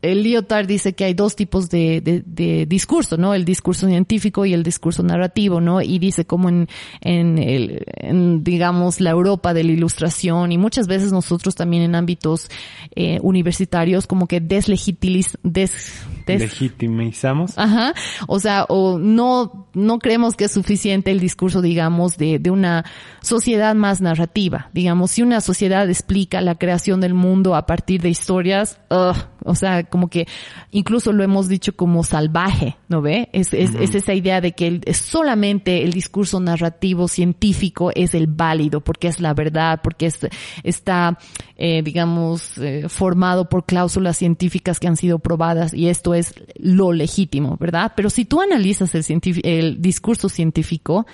[0.03, 3.35] el Lyotard dice que hay dos tipos de, de, discurso, ¿no?
[3.35, 5.81] El discurso científico y el discurso narrativo, ¿no?
[5.81, 6.69] Y dice como en,
[7.01, 11.95] en, el, en digamos, la Europa de la ilustración y muchas veces nosotros también en
[11.95, 12.51] ámbitos
[12.97, 17.58] eh, universitarios como que deslegitimiz, des, legitimizamos.
[17.58, 17.94] Ajá.
[18.26, 22.85] O sea, o no, no creemos que es suficiente el discurso, digamos, de, de una
[23.20, 24.70] sociedad más narrativa.
[24.72, 29.12] Digamos, si una sociedad explica la creación del mundo a partir de historias, uh,
[29.44, 30.26] o sea, como que
[30.70, 33.28] incluso lo hemos dicho como salvaje, ¿no ve?
[33.32, 33.82] Es, es, uh -huh.
[33.82, 39.08] es esa idea de que el, solamente el discurso narrativo científico es el válido, porque
[39.08, 40.18] es la verdad, porque es,
[40.62, 41.18] está,
[41.56, 46.92] eh, digamos, eh, formado por cláusulas científicas que han sido probadas y esto es lo
[46.92, 47.92] legítimo, ¿verdad?
[47.96, 51.07] Pero si tú analizas el, discurso científico,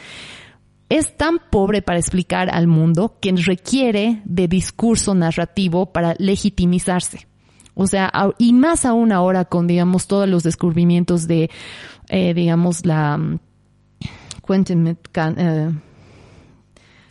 [0.89, 7.27] es tan pobre para explicar al mundo que requiere de discurso narrativo para legitimizarse.
[7.75, 11.51] O sea, y más aún ahora con, digamos, todos los descubrimientos de,
[12.09, 13.39] eh, digamos, la
[14.47, 14.99] Quentin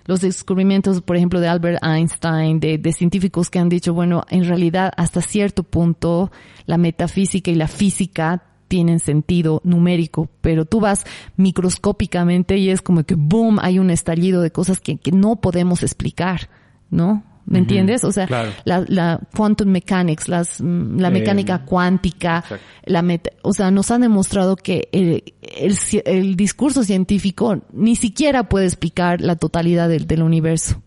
[0.08, 4.46] los descubrimientos, por ejemplo, de Albert Einstein, de, de, científicos que han dicho, bueno, en
[4.46, 6.32] realidad hasta cierto punto
[6.66, 13.04] la metafísica y la física tienen sentido numérico, pero tú vas microscópicamente y es como
[13.04, 16.50] que, boom, hay un estallido de cosas que, que no podemos explicar,
[16.90, 17.24] ¿no?
[17.48, 17.64] ¿Me uh -huh.
[17.64, 18.04] entiendes?
[18.04, 18.52] O sea, claro.
[18.66, 22.66] la, la, quantum mechanics, las, la mecánica eh, cuántica, exacto.
[22.86, 28.50] la meta, o sea, nos han demostrado que el, el, el, discurso científico ni siquiera
[28.50, 30.82] puede explicar la totalidad del, del universo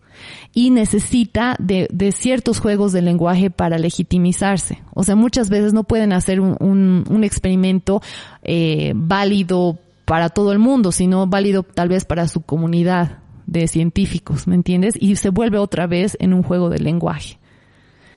[0.53, 4.83] y necesita de, de, ciertos juegos de lenguaje para legitimizarse.
[4.93, 8.03] O sea, muchas veces no pueden hacer un, un, un experimento
[8.43, 13.20] eh, válido para todo el mundo, sino válido tal vez para su comunidad
[13.51, 14.95] de científicos, ¿me entiendes?
[14.97, 17.37] Y se vuelve otra vez en un juego de lenguaje.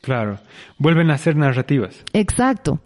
[0.01, 0.39] Claro,
[0.79, 2.05] vuelven a ser narrativas.
[2.13, 2.81] Exacto.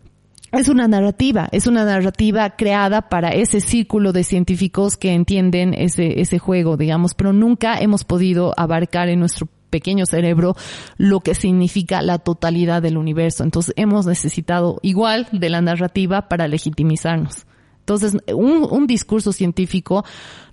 [0.51, 6.23] Es una narrativa, es una narrativa creada para ese círculo de científicos que entienden ese,
[6.23, 10.57] ese juego, digamos, pero nunca hemos podido abarcar en nuestro pequeño cerebro
[10.97, 13.45] lo que significa la totalidad del universo.
[13.45, 17.47] Entonces hemos necesitado igual de la narrativa para legitimizarnos.
[17.89, 20.05] Entonces, un, un, discurso científico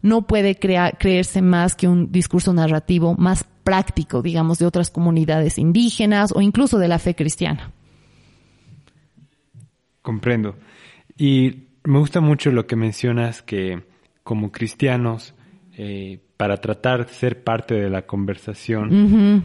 [0.02, 5.58] no puede crear, creerse más que un discurso narrativo más práctico, digamos, de otras comunidades
[5.58, 7.74] indígenas o incluso de la fe cristiana.
[10.02, 10.56] Comprendo.
[11.18, 13.84] Y me gusta mucho lo que mencionas que
[14.24, 15.36] como cristianos,
[15.78, 19.44] eh, para tratar de ser parte de la conversación, uh -huh.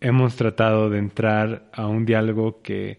[0.00, 2.98] hemos tratado de entrar a un diálogo que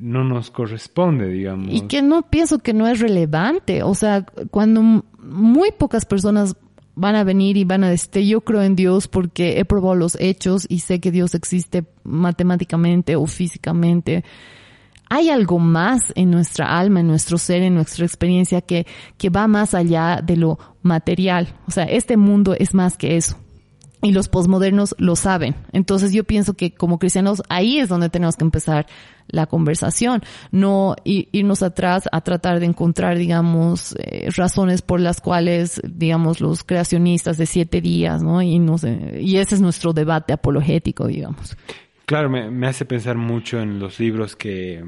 [0.00, 1.72] no nos corresponde, digamos.
[1.72, 3.82] Y que no pienso que no es relevante.
[3.82, 6.56] O sea, cuando muy pocas personas
[6.94, 10.16] van a venir y van a decir, yo creo en Dios porque he probado los
[10.20, 14.24] hechos y sé que Dios existe matemáticamente o físicamente.
[15.08, 18.86] Hay algo más en nuestra alma, en nuestro ser, en nuestra experiencia que,
[19.18, 21.54] que va más allá de lo material.
[21.66, 23.36] O sea, este mundo es más que eso
[24.02, 25.54] y los posmodernos lo saben.
[25.72, 28.86] Entonces yo pienso que como cristianos ahí es donde tenemos que empezar
[29.28, 35.80] la conversación, no irnos atrás a tratar de encontrar, digamos, eh, razones por las cuales,
[35.84, 38.42] digamos, los creacionistas de siete días, ¿no?
[38.42, 41.56] Y, no sé, y ese es nuestro debate apologético, digamos.
[42.04, 44.84] Claro, me, hace pensar mucho en los libros que,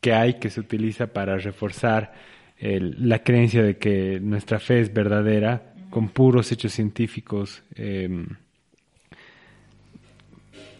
[0.00, 2.14] que hay que se utiliza para reforzar
[2.56, 7.62] el, la creencia de que nuestra fe es verdadera con puros hechos científicos.
[7.74, 8.08] Eh,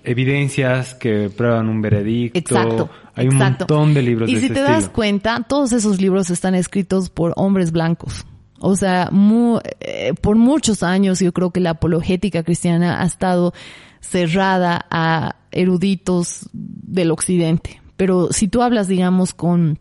[0.07, 2.39] evidencias que prueban un veredicto.
[2.39, 2.89] Exacto.
[3.15, 3.65] Hay exacto.
[3.65, 4.81] un montón de libros y de si ese te estilo.
[4.81, 8.25] das cuenta, todos esos libros están escritos por hombres blancos.
[8.59, 13.53] O sea, mu eh, por muchos años yo creo que la apologética cristiana ha estado
[14.01, 17.83] cerrada a eruditos del occidente.
[17.97, 19.79] Pero si tú hablas, digamos, con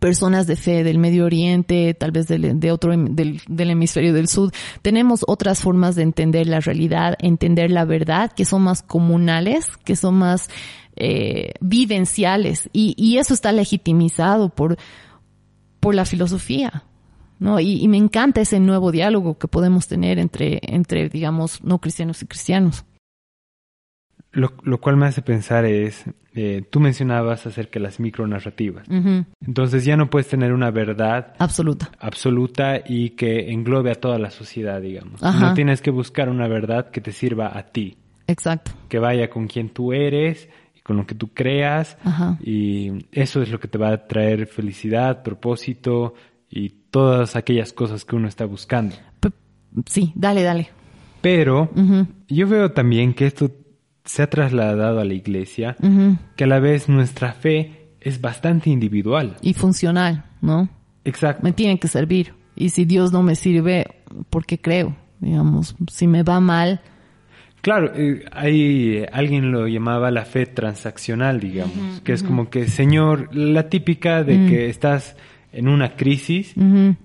[0.00, 4.28] personas de fe del Medio Oriente, tal vez del, de otro del, del, hemisferio del
[4.28, 9.66] sur, tenemos otras formas de entender la realidad, entender la verdad, que son más comunales,
[9.84, 10.48] que son más
[10.96, 14.76] eh, vivenciales, y, y, eso está legitimizado por,
[15.80, 16.84] por la filosofía.
[17.38, 17.60] ¿no?
[17.60, 22.22] Y, y me encanta ese nuevo diálogo que podemos tener entre, entre, digamos, no cristianos
[22.22, 22.84] y cristianos.
[24.36, 28.86] Lo, lo, cual me hace pensar es, eh, tú mencionabas acerca de las micronarrativas.
[28.88, 29.24] Uh -huh.
[29.46, 31.90] Entonces ya no puedes tener una verdad absoluta.
[31.98, 35.22] absoluta y que englobe a toda la sociedad, digamos.
[35.22, 35.40] Ajá.
[35.48, 37.96] No tienes que buscar una verdad que te sirva a ti.
[38.26, 38.72] Exacto.
[38.88, 40.48] Que vaya con quien tú eres,
[40.82, 42.38] con lo que tú creas Ajá.
[42.42, 46.14] y eso es lo que te va a traer felicidad, propósito
[46.50, 48.94] y todas aquellas cosas que uno está buscando.
[49.20, 49.30] P-
[49.86, 50.68] sí, dale, dale.
[51.22, 51.70] Pero
[52.28, 53.50] yo veo también que esto
[54.06, 55.76] se ha trasladado a la iglesia,
[56.36, 59.36] que a la vez nuestra fe es bastante individual.
[59.42, 60.68] Y funcional, ¿no?
[61.04, 61.42] Exacto.
[61.44, 62.32] Me tiene que servir.
[62.54, 63.86] Y si Dios no me sirve,
[64.30, 64.96] ¿por qué creo?
[65.20, 66.80] Digamos, si me va mal,
[67.62, 73.34] Claro, eh, hay alguien lo llamaba la fe transaccional, digamos, que es como que, Señor,
[73.34, 74.48] la típica de Mm.
[74.48, 75.16] que estás
[75.52, 76.54] en una crisis,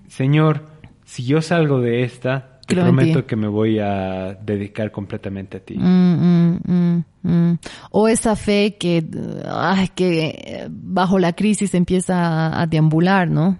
[0.06, 0.66] Señor,
[1.04, 5.76] si yo salgo de esta, te prometo que me voy a dedicar completamente a ti.
[5.76, 7.58] Mm, mm, mm.
[7.90, 9.04] O esa fe que,
[9.46, 13.58] ay, que eh, bajo la crisis empieza a, deambular, ¿no?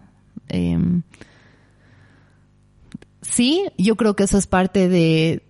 [0.49, 1.03] Em,
[3.21, 5.43] sí, yo creo que eso es parte de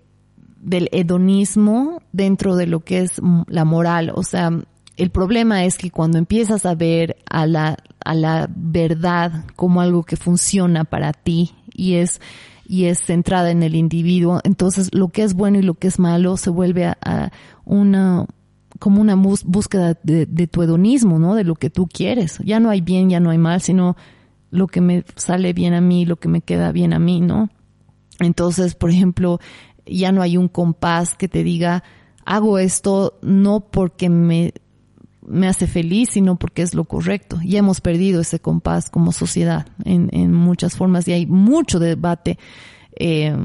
[0.63, 4.13] del hedonismo dentro de lo que es la moral.
[4.15, 4.51] O sea,
[4.97, 10.05] el problema es que cuando empiezas a ver a la, a la verdad como algo
[10.05, 12.21] que funciona para ti y es,
[12.73, 15.99] y es centrada en el individuo, entonces lo que es bueno y lo que es
[15.99, 17.31] malo se vuelve a,
[17.67, 18.25] una,
[18.79, 21.35] como una búsqueda de, de tu hedonismo, ¿no?
[21.35, 22.39] De lo que tú quieres.
[22.43, 23.95] Ya no hay bien, ya no hay mal, sino
[24.51, 27.51] lo que me sale bien a mí, lo que me queda bien a mí, ¿no?
[28.21, 29.39] Entonces, por ejemplo,
[29.85, 31.85] ya no hay un compás que te diga,
[32.25, 34.55] hago esto no porque me,
[35.27, 37.39] me hace feliz, sino porque es lo correcto.
[37.45, 42.39] Ya hemos perdido ese compás como sociedad en, en muchas formas y hay mucho debate
[43.05, 43.37] eh,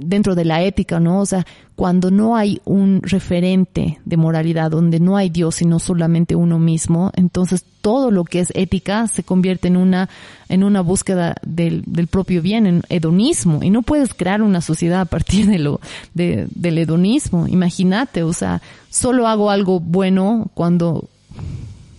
[0.00, 1.20] dentro de la ética, ¿no?
[1.20, 1.46] O sea,
[1.76, 7.10] cuando no hay un referente de moralidad, donde no hay Dios, sino solamente uno mismo,
[7.14, 10.08] entonces todo lo que es ética se convierte en una,
[10.48, 15.02] en una búsqueda del, del propio bien, en hedonismo, y no puedes crear una sociedad
[15.02, 15.80] a partir de lo,
[16.14, 17.46] de, del hedonismo.
[17.46, 21.04] Imagínate, o sea, solo hago algo bueno cuando,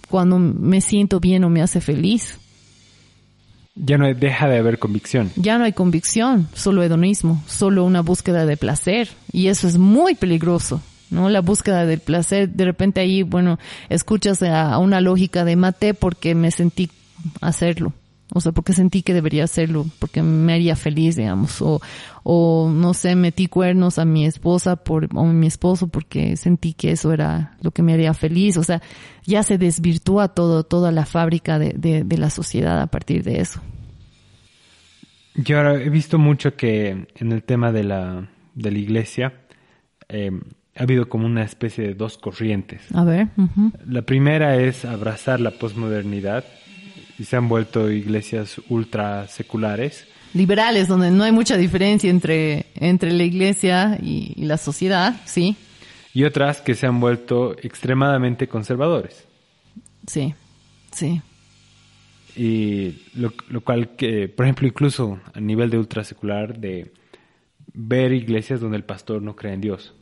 [0.10, 2.40] cuando me siento bien o me hace feliz.
[3.76, 5.32] Ya no deja de haber convicción.
[5.36, 9.10] Ya no hay convicción, solo hedonismo, solo una búsqueda de placer.
[9.32, 11.30] Y eso es muy peligroso, ¿no?
[11.30, 13.60] La búsqueda del placer, de repente ahí, bueno,
[13.90, 16.90] escuchas a, una lógica de maté porque me sentí
[17.42, 17.92] hacerlo.
[18.38, 21.62] O sea, porque sentí que debería hacerlo, porque me haría feliz, digamos.
[21.62, 21.80] O,
[22.22, 26.74] o no sé, metí cuernos a mi esposa por, o a mi esposo porque sentí
[26.74, 28.58] que eso era lo que me haría feliz.
[28.58, 28.82] O sea,
[29.26, 33.40] ya se desvirtúa todo, toda la fábrica de, de, de la sociedad a partir de
[33.40, 33.62] eso.
[35.36, 39.34] Yo ahora he visto mucho que en el tema de la, de la iglesia
[40.10, 40.30] eh,
[40.76, 42.82] ha habido como una especie de dos corrientes.
[42.94, 43.30] A ver.
[43.88, 46.44] La primera es abrazar la posmodernidad
[47.18, 50.06] y se han vuelto iglesias ultra seculares.
[50.34, 55.56] liberales, donde no hay mucha diferencia entre, entre la iglesia y, y la sociedad, sí,
[56.14, 59.26] y otras que se han vuelto extremadamente conservadores.
[60.08, 60.34] sí,
[60.92, 61.22] sí.
[62.38, 66.92] Y lo, lo cual, que, por ejemplo, incluso a nivel de ultrasecular, de
[67.74, 69.94] ver iglesias donde el pastor no cree en Dios.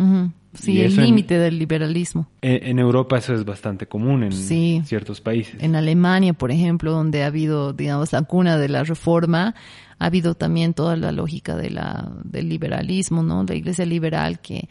[0.00, 0.30] Ujú.
[0.54, 2.26] Sí, Y el límite del liberalismo.
[2.42, 4.82] En, en Europa eso es bastante común en Sí.
[4.84, 5.62] ciertos países.
[5.62, 9.54] En Alemania, por ejemplo, donde ha habido, digamos, la cuna de la reforma,
[10.00, 13.44] ha habido también toda la lógica de la, del liberalismo, ¿no?
[13.44, 14.68] La iglesia liberal que,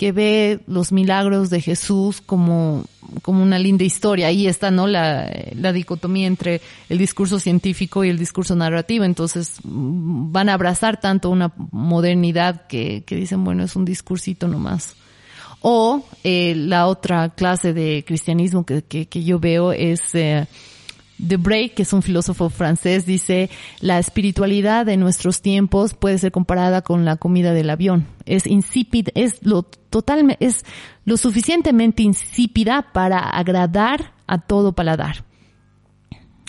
[0.00, 2.86] que ve los milagros de Jesús como,
[3.20, 4.28] como una linda historia.
[4.28, 4.86] Ahí está, ¿no?
[4.86, 9.04] La, la dicotomía entre el discurso científico y el discurso narrativo.
[9.04, 14.96] Entonces, van a abrazar tanto una modernidad que, que dicen, bueno, es un discursito nomás.
[15.60, 20.46] O eh, la otra clase de cristianismo que, que, que yo veo es eh,
[21.20, 26.32] De Break, que es un filósofo francés, dice, la espiritualidad de nuestros tiempos puede ser
[26.32, 28.06] comparada con la comida del avión.
[28.24, 30.64] Es insípida, es lo total, es
[31.04, 35.24] lo suficientemente insípida para agradar a todo paladar.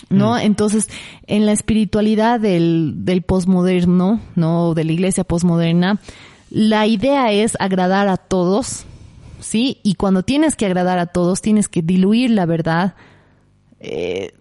[0.09, 0.37] ¿no?
[0.37, 0.89] Entonces,
[1.27, 4.73] en la espiritualidad del, del posmoderno, ¿no?
[4.73, 5.99] De la iglesia posmoderna,
[6.49, 8.85] la idea es agradar a todos,
[9.39, 9.79] ¿sí?
[9.83, 12.95] Y cuando tienes que agradar a todos, tienes que diluir la verdad,
[13.79, 14.33] eh,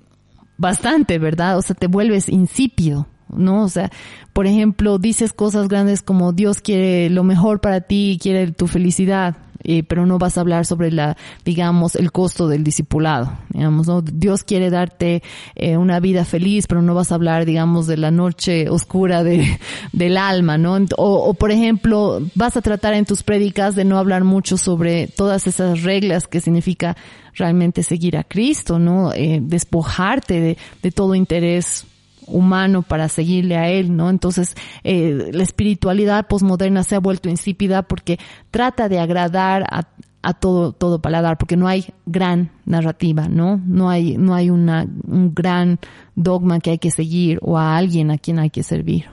[0.60, 1.58] bastante, ¿verdad?
[1.58, 3.64] O sea, te vuelves insípido, ¿no?
[3.64, 3.90] O sea,
[4.32, 9.36] por ejemplo, dices cosas grandes como Dios quiere lo mejor para ti, quiere tu felicidad,
[9.62, 14.00] eh, pero no vas a hablar sobre la, digamos, el costo del discipulado, digamos, ¿no?
[14.00, 15.22] Dios quiere darte
[15.54, 19.58] eh, una vida feliz, pero no vas a hablar, digamos, de la noche oscura de,
[19.92, 20.78] del alma, ¿no?
[20.96, 25.08] O, o, por ejemplo, vas a tratar en tus prédicas de no hablar mucho sobre
[25.08, 26.96] todas esas reglas que significa
[27.34, 29.12] realmente seguir a Cristo, ¿no?
[29.12, 31.86] Eh, despojarte de, de todo interés
[32.30, 34.10] humano para seguirle a él, ¿no?
[34.10, 34.54] Entonces,
[34.84, 38.18] eh, la espiritualidad posmoderna se ha vuelto insípida porque
[38.50, 39.88] trata de agradar a,
[40.22, 43.60] a todo, todo paladar, porque no hay gran narrativa, ¿no?
[43.66, 45.78] No hay, no hay una, un gran
[46.14, 49.06] dogma que hay que seguir o a alguien a quien hay que servir.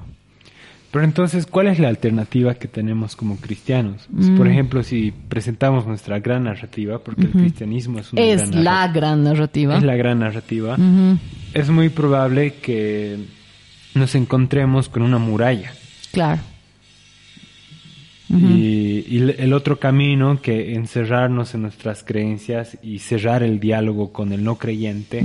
[0.91, 4.07] Pero entonces, ¿cuál es la alternativa que tenemos como cristianos?
[4.37, 4.51] Por mm.
[4.51, 9.77] ejemplo, si presentamos nuestra gran narrativa, porque el cristianismo es una es la gran narrativa.
[9.77, 10.77] Es la gran narrativa.
[11.53, 13.17] Es muy probable que
[13.95, 15.73] nos encontremos con una muralla.
[16.11, 16.41] Claro.
[18.29, 24.43] y, el otro camino que encerrarnos en nuestras creencias y cerrar el diálogo con el
[24.43, 25.23] no creyente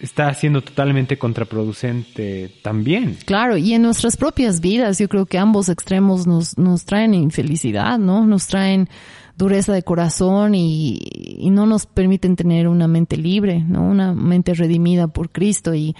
[0.00, 3.16] está siendo totalmente contraproducente también.
[3.24, 7.98] Claro, y en nuestras propias vidas yo creo que ambos extremos nos, nos traen infelicidad,
[7.98, 8.26] ¿no?
[8.26, 8.88] Nos traen
[9.36, 13.82] dureza de corazón y, y no nos permiten tener una mente libre, ¿no?
[13.82, 15.94] Una mente redimida por Cristo y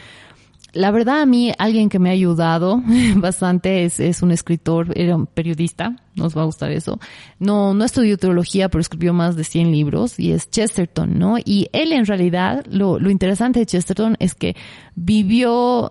[0.74, 2.82] la verdad a mí alguien que me ha ayudado
[3.16, 6.99] bastante es, es un escritor, era un periodista, nos va a gustar eso.
[7.39, 11.37] No, no estudió teología, pero escribió más de 100 libros y es Chesterton, ¿no?
[11.39, 14.57] Y él en realidad, lo, lo interesante de Chesterton es que
[14.97, 15.91] vivió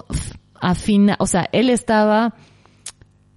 [0.60, 2.36] a final, o sea, él estaba,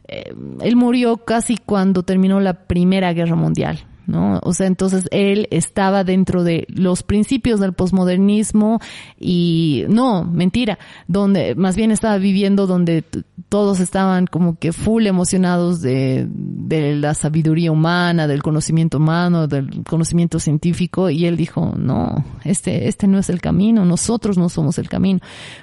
[0.09, 3.85] eh, él murió casi cuando terminó la Primera Guerra Mundial.
[4.07, 4.41] ¿No?
[4.43, 8.81] O sea, entonces él estaba dentro de los principios del posmodernismo
[9.19, 10.79] y no, mentira,
[11.09, 13.05] donde más bien estaba viviendo donde
[13.49, 19.85] todos estaban como que full emocionados de, de la sabiduría humana, del conocimiento humano, del
[19.85, 24.79] conocimiento científico y él dijo, no, este, este no es el camino, nosotros no somos
[24.79, 25.21] el camino.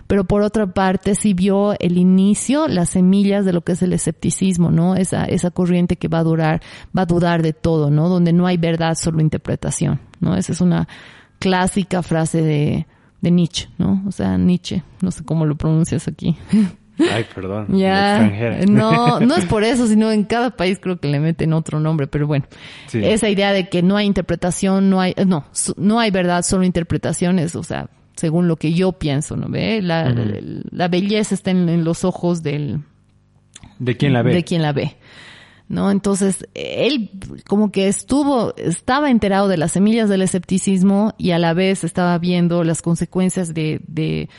[0.08, 3.94] Pero por otra parte sí vio el inicio, las semillas de lo que es el
[3.94, 4.96] escepticismo, ¿no?
[4.96, 6.62] Esa, esa corriente que va a durar,
[6.98, 8.10] va a dudar de todo, ¿no?
[8.10, 10.36] Donde no hay verdad, solo interpretación, ¿no?
[10.36, 10.88] Esa es una
[11.40, 12.88] clásica frase de,
[13.22, 14.04] de Nietzsche, ¿no?
[14.08, 16.38] O sea, Nietzsche, no sé cómo lo pronuncias aquí.
[17.00, 17.68] Ay, perdón.
[17.76, 18.32] Ya.
[18.68, 22.08] No, no es por eso, sino en cada país creo que le meten otro nombre,
[22.08, 22.46] pero bueno.
[22.92, 25.46] Esa idea de que no hay interpretación, no hay, no,
[25.78, 29.82] no hay verdad, solo interpretaciones, o sea, según lo que yo pienso, ¿no ve?
[29.82, 30.14] La,
[30.72, 32.82] la belleza está en, en, los ojos del...
[33.80, 34.34] De quien la ve.
[34.34, 34.96] De quien la ve.
[35.74, 35.91] ¿No?
[35.91, 37.09] Entonces, él
[37.47, 42.17] como que estuvo, estaba enterado de las semillas del escepticismo y a la vez estaba
[42.19, 44.30] viendo las consecuencias de, de,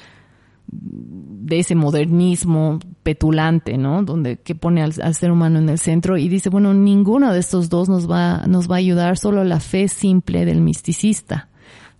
[0.66, 4.02] de ese modernismo petulante, ¿no?
[4.02, 7.68] Donde, que pone al, ser humano en el centro y dice, bueno, ninguno de estos
[7.68, 11.48] dos nos va, nos va a ayudar, solo la fe simple del misticista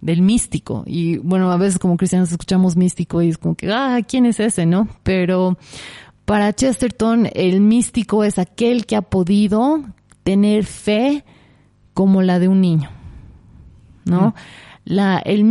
[0.00, 0.84] del místico.
[0.86, 4.38] Y bueno, a veces como cristianos escuchamos místico y es como que, ah, ¿quién es
[4.38, 4.86] ese, no?
[5.02, 5.56] Pero
[6.24, 9.82] para Chesterton, el místico es aquel que ha podido
[10.22, 11.24] tener fe
[11.92, 12.90] como la de un niño,
[14.04, 14.28] ¿no?
[14.28, 14.34] Mm.
[14.86, 15.44] La, el,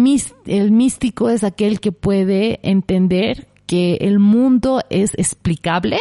[0.45, 5.99] el místico es aquel que puede entender que el mundo es explicable,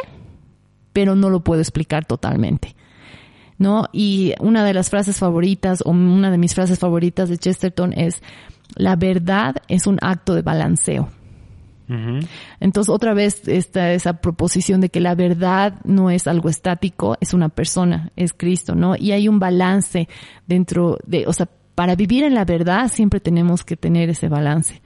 [0.92, 2.76] pero no lo puede explicar totalmente.
[3.58, 3.86] ¿No?
[3.92, 8.20] Y una de las frases favoritas, o una de mis frases favoritas de Chesterton es,
[8.74, 11.10] la verdad es un acto de balanceo.
[12.60, 17.34] Entonces, otra vez, está esa proposición de que la verdad no es algo estático, es
[17.34, 18.96] una persona, es Cristo, ¿no?
[18.96, 20.08] Y hay un balance
[20.46, 24.82] dentro de, o sea, para vivir en la verdad siempre tenemos que tener ese balance.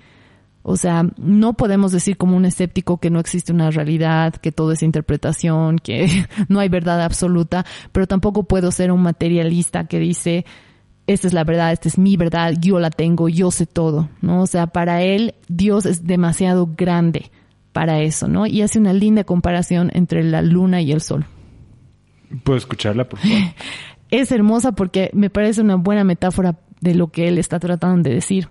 [0.68, 4.72] O sea, no podemos decir como un escéptico que no existe una realidad, que todo
[4.72, 6.08] es interpretación, que
[6.48, 10.44] no hay verdad absoluta, pero tampoco puedo ser un materialista que dice,
[11.06, 14.42] esta es la verdad, esta es mi verdad, yo la tengo, yo sé todo, ¿no?
[14.42, 17.30] O sea, para él Dios es demasiado grande
[17.72, 18.46] para eso, ¿no?
[18.46, 21.26] Y hace una linda comparación entre la luna y el sol.
[22.42, 23.36] ¿Puedo escucharla, por favor?
[24.08, 28.14] Es hermosa porque me parece una buena metáfora de lo que él está tratando de
[28.14, 28.48] decir.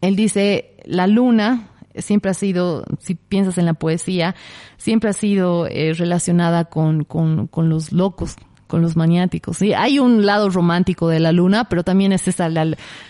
[0.00, 4.34] Él dice, la luna siempre ha sido, si piensas en la poesía,
[4.78, 8.36] siempre ha sido eh, relacionada con, con, con los locos,
[8.72, 9.58] con los maniáticos.
[9.58, 12.64] Sí, hay un lado romántico de la luna, pero también es esa, la,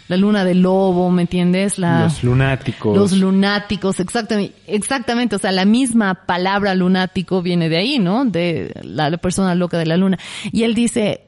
[0.08, 1.78] la luna del lobo, ¿me entiendes?
[1.78, 2.96] La, los lunáticos.
[2.96, 5.36] Los lunáticos, exactamente, exactamente.
[5.36, 8.24] O sea, la misma palabra lunático viene de ahí, ¿no?
[8.24, 10.18] De la, persona loca de la luna.
[10.50, 11.26] Y él dice,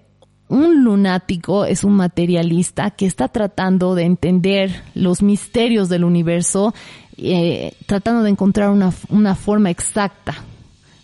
[0.49, 6.75] un lunático es un materialista que está tratando de entender los misterios del universo,
[7.19, 10.35] eh, tratando de encontrar una, una forma exacta.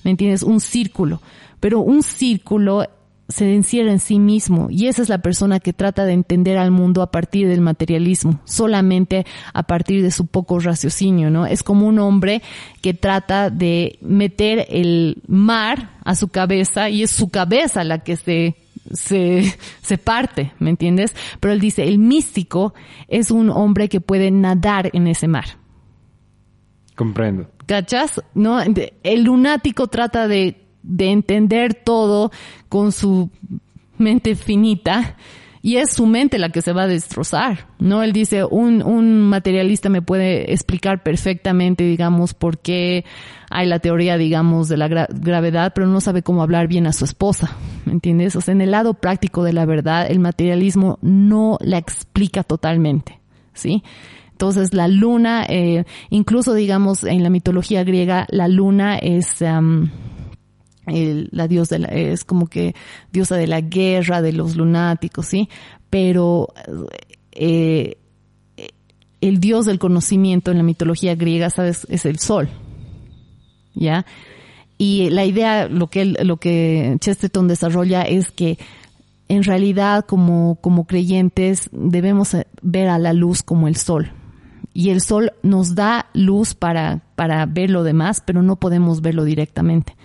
[0.02, 0.42] ¿Me entiendes?
[0.42, 1.22] Un círculo.
[1.60, 2.88] Pero un círculo
[3.30, 6.70] se encierra en sí mismo y esa es la persona que trata de entender al
[6.70, 9.24] mundo a partir del materialismo, solamente
[9.54, 11.46] a partir de su poco raciocinio, ¿no?
[11.46, 12.42] Es como un hombre
[12.82, 18.16] que trata de meter el mar a su cabeza y es su cabeza la que
[18.16, 18.56] se
[18.92, 21.14] se, se parte, ¿me entiendes?
[21.38, 22.74] Pero él dice, el místico
[23.08, 25.44] es un hombre que puede nadar en ese mar.
[26.96, 27.48] Comprendo.
[27.66, 28.20] ¿Cachas?
[28.34, 28.58] ¿No?
[28.60, 32.30] El lunático trata de de entender todo
[32.68, 33.30] con su
[33.98, 35.16] mente finita
[35.62, 38.02] Y es su mente la que se va a destrozar, ¿no?
[38.02, 43.04] Él dice, un, un materialista me puede explicar perfectamente, digamos, por qué
[43.50, 47.04] hay la teoría, digamos, de la gravedad, pero no sabe cómo hablar bien a su
[47.04, 48.36] esposa, ¿me entiendes?
[48.36, 53.20] O sea, en el lado práctico de la verdad, el materialismo no la explica totalmente,
[53.52, 53.82] ¿sí?
[54.32, 59.42] Entonces la luna, eh, incluso digamos en la mitología griega, la luna es
[61.30, 62.74] la diosa de la, es como que
[63.12, 65.48] diosa de la guerra, de los lunáticos, ¿sí?
[65.88, 66.48] Pero
[67.32, 67.96] eh,
[69.20, 71.86] el dios del conocimiento en la mitología griega, ¿sabes?
[71.90, 72.48] Es el sol,
[73.74, 74.06] ¿ya?
[74.78, 78.58] Y la idea, lo que, lo que Chesterton desarrolla es que
[79.28, 84.12] en realidad como, como creyentes debemos ver a la luz como el sol,
[84.72, 89.24] y el sol nos da luz para, para ver lo demás, pero no podemos verlo
[89.24, 89.96] directamente.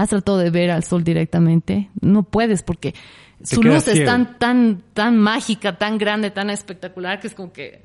[0.00, 1.90] ¿Has tratado de ver al sol directamente?
[2.00, 2.94] No puedes porque
[3.42, 7.82] su luz es tan, tan, tan mágica, tan grande, tan espectacular que es como que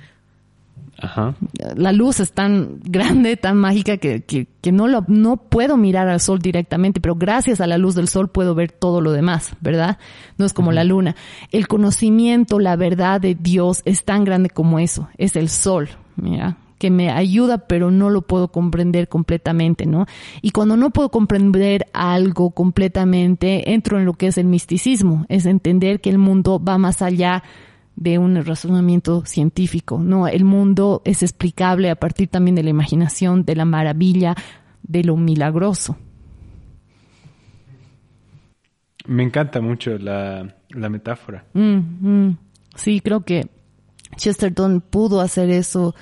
[0.98, 1.36] Ajá.
[1.76, 6.08] La luz es tan grande, tan mágica que, que, que, no, lo, no puedo mirar
[6.08, 9.54] al sol directamente, pero gracias a la luz del sol puedo ver todo lo demás,
[9.60, 9.98] ¿verdad?
[10.38, 11.18] No es como la luna.
[11.52, 16.56] El conocimiento, la verdad de Dios es tan grande como eso, es el sol, mira,
[16.78, 20.06] que me ayuda, pero no lo puedo comprender completamente, ¿no?
[20.42, 25.46] Y cuando no puedo comprender algo completamente, entro en lo que es el misticismo, es
[25.46, 27.44] entender que el mundo va más allá
[27.96, 30.28] de un razonamiento científico, ¿no?
[30.28, 34.36] El mundo es explicable a partir también de la imaginación, de la maravilla,
[34.84, 35.98] de lo milagroso.
[39.08, 41.46] Me encanta mucho la, la metáfora.
[41.54, 42.38] Mm, mm.
[42.76, 43.48] Sí, creo que
[44.18, 45.96] Chesterton pudo hacer eso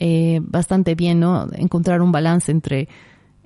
[0.00, 1.46] eh, bastante bien, ¿no?
[1.52, 2.88] Encontrar un balance entre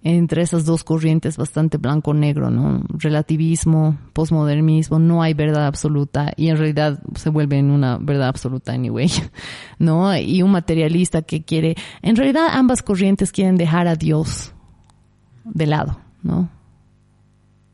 [0.05, 2.85] entre esas dos corrientes bastante blanco-negro, ¿no?
[2.91, 8.73] Relativismo, posmodernismo, no hay verdad absoluta y en realidad se vuelve en una verdad absoluta
[8.73, 9.11] anyway,
[9.79, 10.15] ¿no?
[10.17, 14.53] Y un materialista que quiere, en realidad ambas corrientes quieren dejar a Dios
[15.45, 16.51] de lado, ¿no?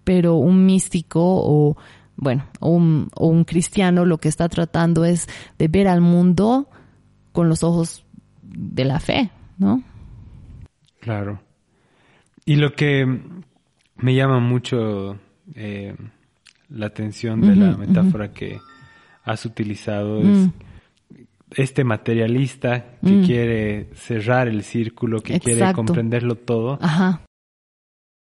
[0.05, 1.77] Pero un místico o,
[2.17, 5.29] bueno, un, o un cristiano lo que está tratando es
[5.59, 6.69] de ver al mundo
[7.33, 8.05] con los ojos
[8.51, 9.83] de la fe, ¿no?
[11.01, 11.41] Claro.
[12.45, 13.07] Y lo que
[13.97, 15.19] me llama mucho
[15.55, 15.95] eh,
[16.69, 18.59] la atención de la metáfora que
[19.25, 20.53] has utilizado es mm.
[21.53, 23.25] este materialista que mm.
[23.25, 26.79] quiere cerrar el círculo, que quiere comprenderlo todo.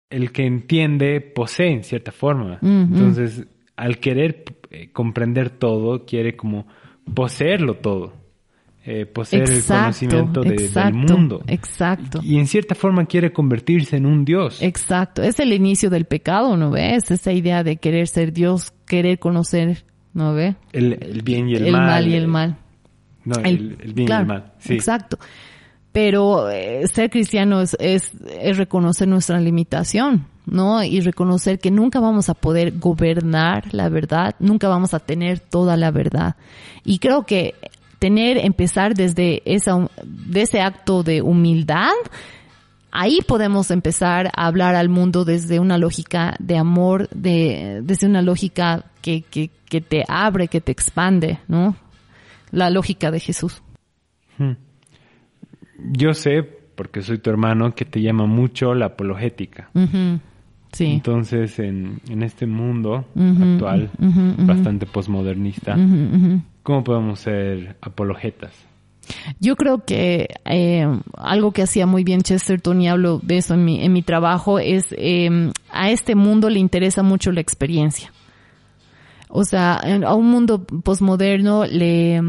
[0.09, 2.59] El que entiende posee en cierta forma.
[2.63, 3.47] Entonces,
[3.77, 6.67] al querer eh, comprender todo, quiere como
[7.15, 8.20] poseerlo todo
[8.93, 11.43] eh, poseer el conocimiento del mundo.
[11.47, 12.19] Exacto.
[12.25, 14.61] Y en cierta forma quiere convertirse en un Dios.
[14.61, 15.23] Exacto.
[15.23, 17.09] Es el inicio del pecado, ¿no ves?
[17.13, 20.57] Esa idea de querer ser Dios, querer conocer, ¿no ve?
[20.73, 21.73] El, bien y el, mal.
[21.73, 22.57] El mal y el mal.
[23.25, 24.53] No, el, bien y el mal.
[24.59, 24.75] Sí.
[24.75, 25.21] Exacto.
[25.93, 28.11] Pero eh, ser cristiano es, es,
[28.41, 30.83] es reconocer nuestra limitación, ¿no?
[30.83, 35.77] Y reconocer que nunca vamos a poder gobernar la verdad, nunca vamos a tener toda
[35.77, 36.35] la verdad.
[36.85, 37.55] Y creo que
[38.01, 41.93] tener, empezar desde esa, de ese acto de humildad,
[42.91, 48.23] ahí podemos empezar a hablar al mundo desde una lógica de amor, de, desde una
[48.23, 51.77] lógica que, que, que te abre, que te expande, ¿no?
[52.51, 53.63] La lógica de Jesús.
[54.39, 54.55] Hmm.
[55.93, 59.71] Yo sé, porque soy tu hermano, que te llama mucho la apologética.
[60.73, 60.87] Sí.
[60.87, 63.91] Entonces, en, en este mundo actual,
[64.39, 65.77] bastante posmodernista,
[66.63, 68.53] ¿cómo podemos ser apologetas?
[69.41, 70.87] Yo creo que eh,
[71.17, 74.59] algo que hacía muy bien Chesterton y hablo de eso en mi, en mi trabajo
[74.59, 78.13] es em, a este mundo le interesa mucho la experiencia.
[79.29, 82.21] O sea, a un mundo posmoderno le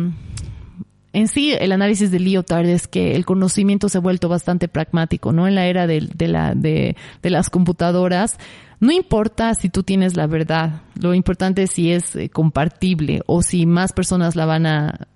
[1.13, 5.31] en sí, el análisis de Lyotard es que el conocimiento se ha vuelto bastante pragmático,
[5.31, 5.47] ¿no?
[5.47, 8.37] En la era de, la, de, de las computadoras,
[8.81, 13.43] no importa si tú tienes la verdad, lo importante es si es eh, compartible o
[13.43, 15.07] si más personas la van a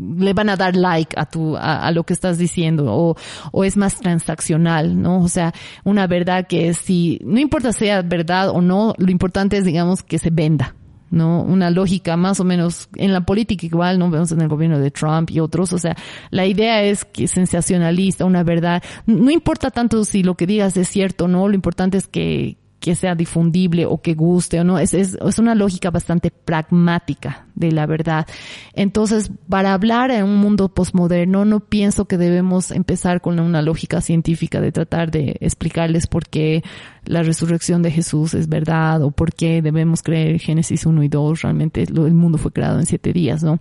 [0.00, 3.16] le van a dar like a tu a, lo que estás diciendo o,
[3.50, 5.20] o es más transaccional, ¿no?
[5.20, 9.64] O sea, una verdad que si no importa sea verdad o no, lo importante es
[9.64, 10.76] digamos que se venda,
[11.10, 11.42] ¿no?
[11.42, 14.10] Una lógica más o menos en la política igual, ¿no?
[14.10, 15.96] Vemos en el gobierno de Trump y otros, o sea,
[16.30, 20.88] la idea es que sensacionalista, una verdad, no importa tanto si lo que digas es
[20.88, 22.56] cierto no, lo importante es que,
[22.88, 24.78] que sea difundible o que guste o no.
[24.78, 28.26] Es, es, es, una lógica bastante pragmática de la verdad.
[28.72, 34.00] Entonces, para hablar en un mundo posmoderno, no pienso que debemos empezar con una lógica
[34.00, 36.62] científica de tratar de explicarles por qué
[37.04, 41.42] la resurrección de Jesús es verdad o por qué debemos creer Génesis 1 y 2.
[41.42, 43.60] Realmente el mundo fue creado en siete días, ¿no?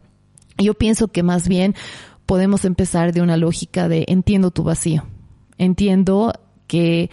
[0.58, 1.76] Yo pienso que más bien
[2.26, 5.06] podemos empezar de una lógica de entiendo tu vacío.
[5.58, 6.32] Entiendo
[6.66, 7.10] que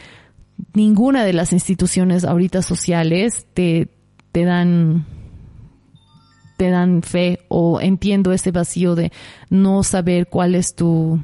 [0.72, 3.88] ninguna de las instituciones ahorita sociales te,
[4.32, 5.06] te dan
[6.56, 9.10] te dan fe o entiendo ese vacío de
[9.50, 11.20] no saber cuál es tu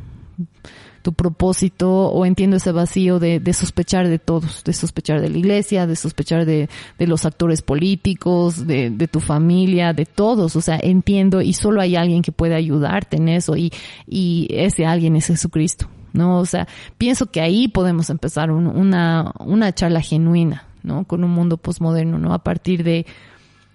[1.03, 5.39] tu propósito o entiendo ese vacío de, de, sospechar de todos, de sospechar de la
[5.39, 6.69] iglesia, de sospechar de,
[6.99, 11.81] de los actores políticos, de, de, tu familia, de todos, o sea, entiendo y solo
[11.81, 13.73] hay alguien que puede ayudarte en eso y,
[14.07, 16.39] y ese alguien es Jesucristo, ¿no?
[16.39, 16.67] O sea,
[16.99, 21.05] pienso que ahí podemos empezar una, una charla genuina, ¿no?
[21.05, 22.33] Con un mundo posmoderno, ¿no?
[22.33, 23.07] A partir de,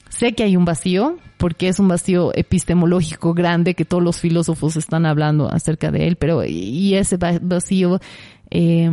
[0.09, 4.77] sé que hay un vacío, porque es un vacío epistemológico grande que todos los filósofos
[4.77, 7.99] están hablando acerca de él, pero y ese vacío
[8.49, 8.89] eh,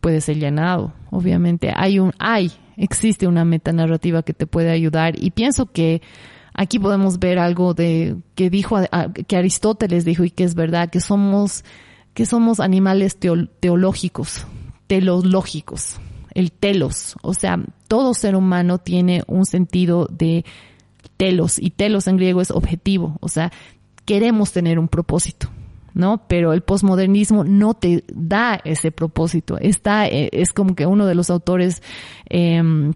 [0.00, 1.72] puede ser llenado, obviamente.
[1.74, 6.02] Hay un, hay, existe una metanarrativa que te puede ayudar y pienso que
[6.54, 8.78] aquí podemos ver algo de que dijo,
[9.26, 11.64] que Aristóteles dijo y que es verdad, que somos,
[12.14, 13.18] que somos animales
[13.60, 14.46] teológicos,
[14.86, 15.98] telológicos
[16.34, 20.44] el telos, o sea, todo ser humano tiene un sentido de
[21.16, 23.52] telos y telos en griego es objetivo, o sea,
[24.04, 25.48] queremos tener un propósito,
[25.94, 26.26] ¿no?
[26.28, 29.58] Pero el posmodernismo no te da ese propósito.
[29.58, 31.82] Está, eh, es como que uno de los autores
[32.28, 32.92] eh,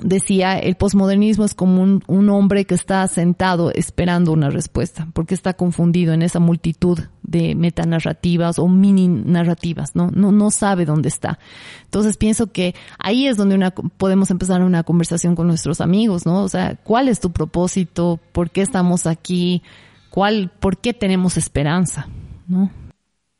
[0.00, 5.34] decía, el posmodernismo es como un, un, hombre que está sentado esperando una respuesta, porque
[5.34, 10.10] está confundido en esa multitud de metanarrativas o mini narrativas, ¿no?
[10.10, 11.38] No, no sabe dónde está.
[11.84, 16.42] Entonces pienso que ahí es donde una, podemos empezar una conversación con nuestros amigos, ¿no?
[16.42, 18.18] O sea, ¿cuál es tu propósito?
[18.32, 19.62] ¿Por qué estamos aquí?
[20.10, 22.08] ¿Cuál, por qué tenemos esperanza?
[22.46, 22.70] ¿No?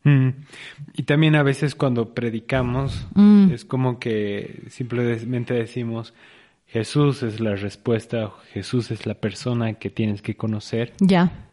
[0.05, 0.30] Mm.
[0.94, 3.50] Y también a veces cuando predicamos mm.
[3.53, 6.12] es como que simplemente decimos,
[6.73, 10.95] Jesús es la respuesta, Jesús es la persona que tienes que conocer.
[11.01, 11.51] Ya.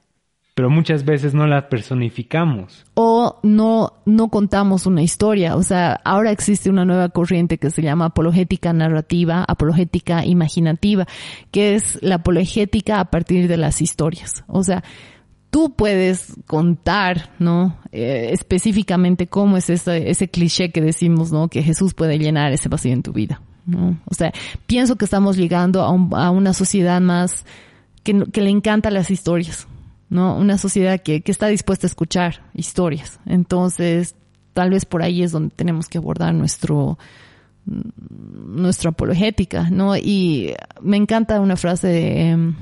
[0.56, 2.86] Pero muchas veces no la personificamos.
[2.94, 5.58] O no, no contamos una historia.
[5.58, 11.06] O sea, ahora existe una nueva corriente que se llama apologética narrativa, apologética imaginativa,
[11.52, 14.46] que es la apologética a partir de las historias.
[14.48, 14.86] O sea,
[15.50, 17.78] tú puedes contar, ¿no?
[17.92, 21.50] Eh, específicamente cómo es ese, ese cliché que decimos, ¿no?
[21.50, 23.42] Que Jesús puede llenar ese vacío en tu vida.
[23.70, 24.00] ¿No?
[24.06, 24.34] O sea,
[24.68, 27.46] pienso que estamos llegando a, una sociedad más
[28.04, 29.68] que, le encanta las historias,
[30.10, 30.38] ¿no?
[30.38, 33.20] Una sociedad que, que está dispuesta a escuchar historias.
[33.26, 34.16] Entonces,
[34.54, 36.98] tal vez por ahí es donde tenemos que abordar nuestro,
[37.66, 39.96] nuestra apologética, ¿no?
[39.96, 42.56] Y me encanta una frase de, em,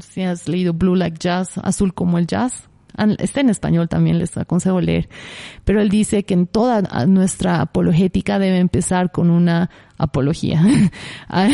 [0.00, 2.67] si has leído Blue Like Jazz, azul como el jazz,
[3.18, 5.08] está en español también, les aconsejo leer,
[5.64, 10.62] pero él dice que en toda nuestra apologética debe empezar con una apología.
[11.30, 11.48] Ah,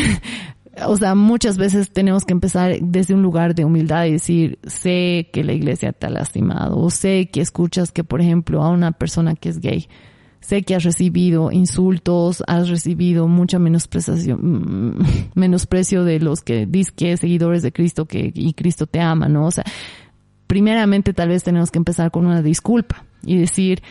[0.87, 5.29] o sea, muchas veces tenemos que empezar desde un lugar de humildad y decir, sé
[5.31, 8.91] que la iglesia te ha lastimado, o sé que escuchas que, por ejemplo, a una
[8.91, 9.87] persona que es gay,
[10.41, 14.99] sé que has recibido insultos, has recibido mucha menosprecio, mm,
[15.35, 19.47] menosprecio de los que dices que seguidores de Cristo que, y Cristo te ama, ¿no?
[19.47, 19.63] O sea,
[20.47, 23.81] primeramente tal vez tenemos que empezar con una disculpa y decir,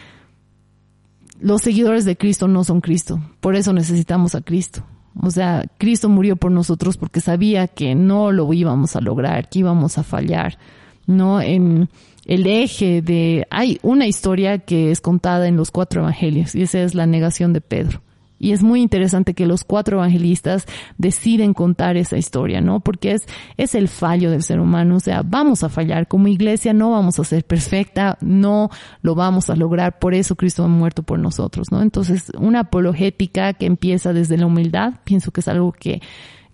[1.41, 4.85] los seguidores de Cristo no son Cristo, por eso necesitamos a Cristo.
[5.21, 9.61] O sea, Cristo murió por nosotros porque sabía que no lo íbamos a lograr, que
[9.61, 10.59] íbamos a fallar,
[11.07, 11.41] ¿no?
[11.41, 11.89] En
[12.25, 16.83] el eje de, hay una historia que es contada en los cuatro evangelios y esa
[16.83, 18.01] es la negación de Pedro.
[18.45, 20.67] Y es muy interesante que los cuatro evangelistas
[20.99, 22.81] deciden contar esa historia, ¿no?
[22.81, 23.27] Porque es,
[23.57, 24.97] es el fallo del ser humano.
[24.97, 26.09] O sea, vamos a fallar.
[26.09, 28.69] Como iglesia no vamos a ser perfecta, no
[29.01, 29.99] lo vamos a lograr.
[29.99, 31.81] Por eso Cristo ha muerto por nosotros, ¿no?
[31.81, 36.03] Entonces, una apologética que empieza desde la humildad, pienso que es algo que,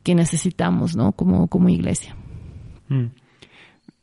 [0.05, 1.11] que necesitamos, ¿no?
[1.11, 2.15] Como, como iglesia.
[2.87, 3.07] Mm.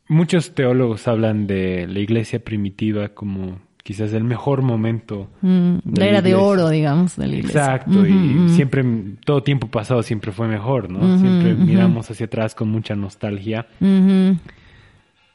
[0.08, 5.30] Muchos teólogos hablan de la iglesia primitiva como quizás el mejor momento.
[5.40, 7.60] Mm, la era de oro, digamos, de la iglesia.
[7.60, 8.84] Exacto, y siempre,
[9.24, 11.18] todo tiempo pasado siempre fue mejor, ¿no?
[11.18, 13.66] siempre miramos hacia atrás con mucha nostalgia.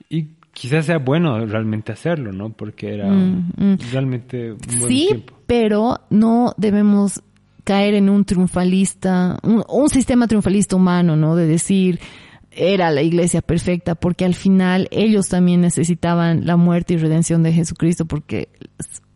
[0.07, 2.51] Y quizás sea bueno realmente hacerlo, ¿no?
[2.51, 3.09] Porque era
[3.91, 7.23] realmente un buen sí, pero no debemos
[7.63, 11.35] caer en un triunfalista, un sistema triunfalista humano, ¿no?
[11.35, 11.99] De decir,
[12.55, 17.53] era la iglesia perfecta porque al final ellos también necesitaban la muerte y redención de
[17.53, 18.49] Jesucristo porque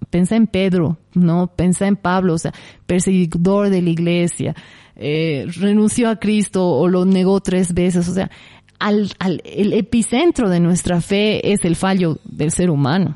[0.10, 1.48] pensá en Pedro, ¿no?
[1.48, 2.54] Pensá en Pablo, o sea,
[2.86, 4.56] perseguidor de la iglesia,
[4.96, 8.32] eh, renunció a Cristo o lo negó tres veces, o sea,
[8.80, 13.16] al, al, el epicentro de nuestra fe es el fallo del ser humano.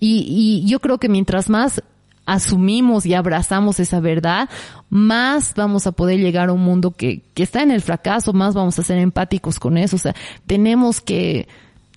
[0.00, 1.82] Y, y yo creo que mientras más
[2.26, 4.48] asumimos y abrazamos esa verdad,
[4.88, 8.54] más vamos a poder llegar a un mundo que, que está en el fracaso, más
[8.54, 9.96] vamos a ser empáticos con eso.
[9.96, 10.14] O sea,
[10.46, 11.48] tenemos que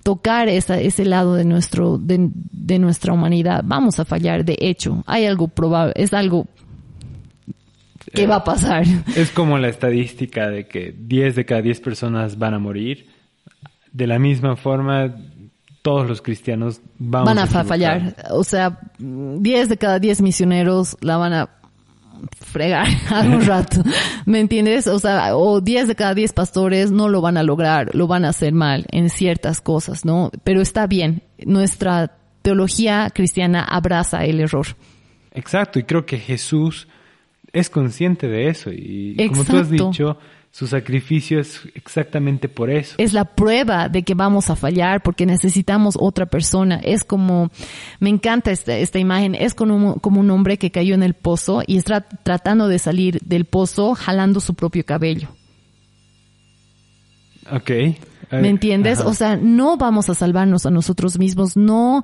[0.03, 3.63] tocar esa, ese lado de nuestro, de, de nuestra humanidad.
[3.65, 5.03] Vamos a fallar, de hecho.
[5.05, 6.47] Hay algo probable, es algo
[8.13, 8.85] que va a pasar.
[9.15, 13.07] Es como la estadística de que 10 de cada 10 personas van a morir.
[13.91, 15.13] De la misma forma,
[15.87, 18.13] todos los cristianos vamos van a, a fallar.
[18.31, 21.49] O sea, 10 de cada 10 misioneros la van a
[22.41, 23.83] fregar algún rato.
[24.25, 24.87] ¿Me entiendes?
[24.87, 28.25] O sea, o 10 de cada 10 pastores no lo van a lograr, lo van
[28.25, 30.29] a hacer mal en ciertas cosas, ¿no?
[30.43, 31.23] Pero está bien.
[31.45, 34.67] Nuestra teología cristiana abraza el error.
[35.31, 36.89] Exacto, y creo que Jesús
[37.53, 40.17] es consciente de eso y como tú has dicho,
[40.57, 42.95] su sacrificio es exactamente por eso.
[42.97, 46.77] es la prueba de que vamos a fallar porque necesitamos otra persona.
[46.83, 47.51] Es como,
[47.99, 51.61] me encanta esta, esta imagen, es como, como un hombre que cayó en el pozo
[51.67, 55.27] y está tratando de salir del pozo jalando su propio cabello.
[57.51, 57.69] Ok.
[58.31, 59.01] ¿Me entiendes?
[59.01, 59.09] Ajá.
[59.09, 62.01] O sea, no vamos a salvarnos a nosotros mismos, no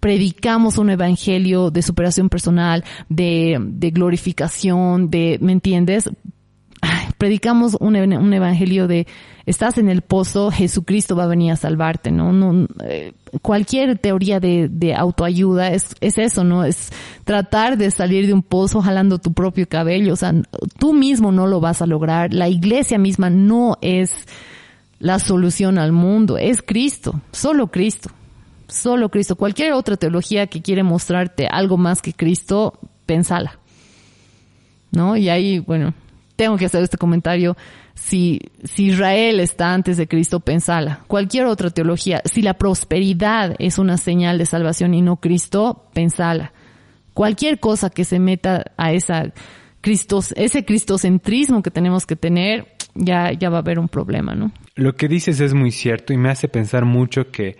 [0.00, 6.08] predicamos un evangelio de superación personal, de, de glorificación, de, ¿me entiendes?
[7.18, 9.06] Predicamos un, un evangelio de
[9.48, 12.32] estás en el pozo, Jesucristo va a venir a salvarte, ¿no?
[12.32, 16.64] no eh, cualquier teoría de, de autoayuda es, es eso, ¿no?
[16.64, 16.90] Es
[17.24, 20.34] tratar de salir de un pozo jalando tu propio cabello, o sea,
[20.78, 24.12] tú mismo no lo vas a lograr, la iglesia misma no es
[24.98, 28.10] la solución al mundo, es Cristo, solo Cristo,
[28.66, 29.36] solo Cristo.
[29.36, 33.58] Cualquier otra teología que quiere mostrarte algo más que Cristo, pensala.
[34.90, 35.16] ¿No?
[35.16, 35.92] Y ahí, bueno,
[36.38, 37.56] tengo que hacer este comentario.
[37.94, 41.00] Si, si Israel está antes de Cristo, pensala.
[41.08, 46.52] Cualquier otra teología, si la prosperidad es una señal de salvación y no Cristo, pensala.
[47.12, 49.32] Cualquier cosa que se meta a esa
[49.80, 54.52] Cristos, ese cristocentrismo que tenemos que tener, ya, ya va a haber un problema, ¿no?
[54.76, 57.56] Lo que dices es muy cierto y me hace pensar mucho que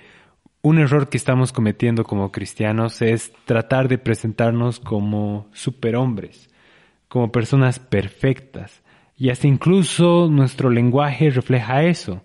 [0.63, 6.49] un error que estamos cometiendo como cristianos es tratar de presentarnos como superhombres,
[7.09, 8.83] como personas perfectas.
[9.17, 12.23] Y hasta incluso nuestro lenguaje refleja eso.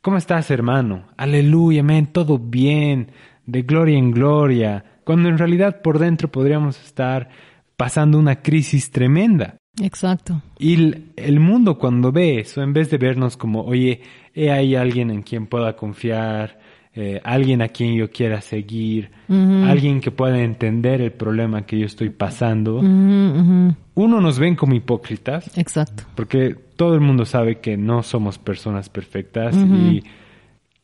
[0.00, 1.08] ¿Cómo estás, hermano?
[1.16, 3.10] Aleluya, amén, todo bien,
[3.46, 7.28] de gloria en gloria, cuando en realidad por dentro podríamos estar
[7.76, 9.56] pasando una crisis tremenda.
[9.82, 10.42] Exacto.
[10.58, 14.02] Y el, el mundo cuando ve eso, en vez de vernos como, oye,
[14.34, 16.58] he ahí alguien en quien pueda confiar,
[17.00, 21.86] eh, alguien a quien yo quiera seguir, alguien que pueda entender el problema que yo
[21.86, 26.02] estoy pasando, uno nos ven como hipócritas, Exacto.
[26.16, 30.02] porque todo el mundo sabe que no somos personas perfectas y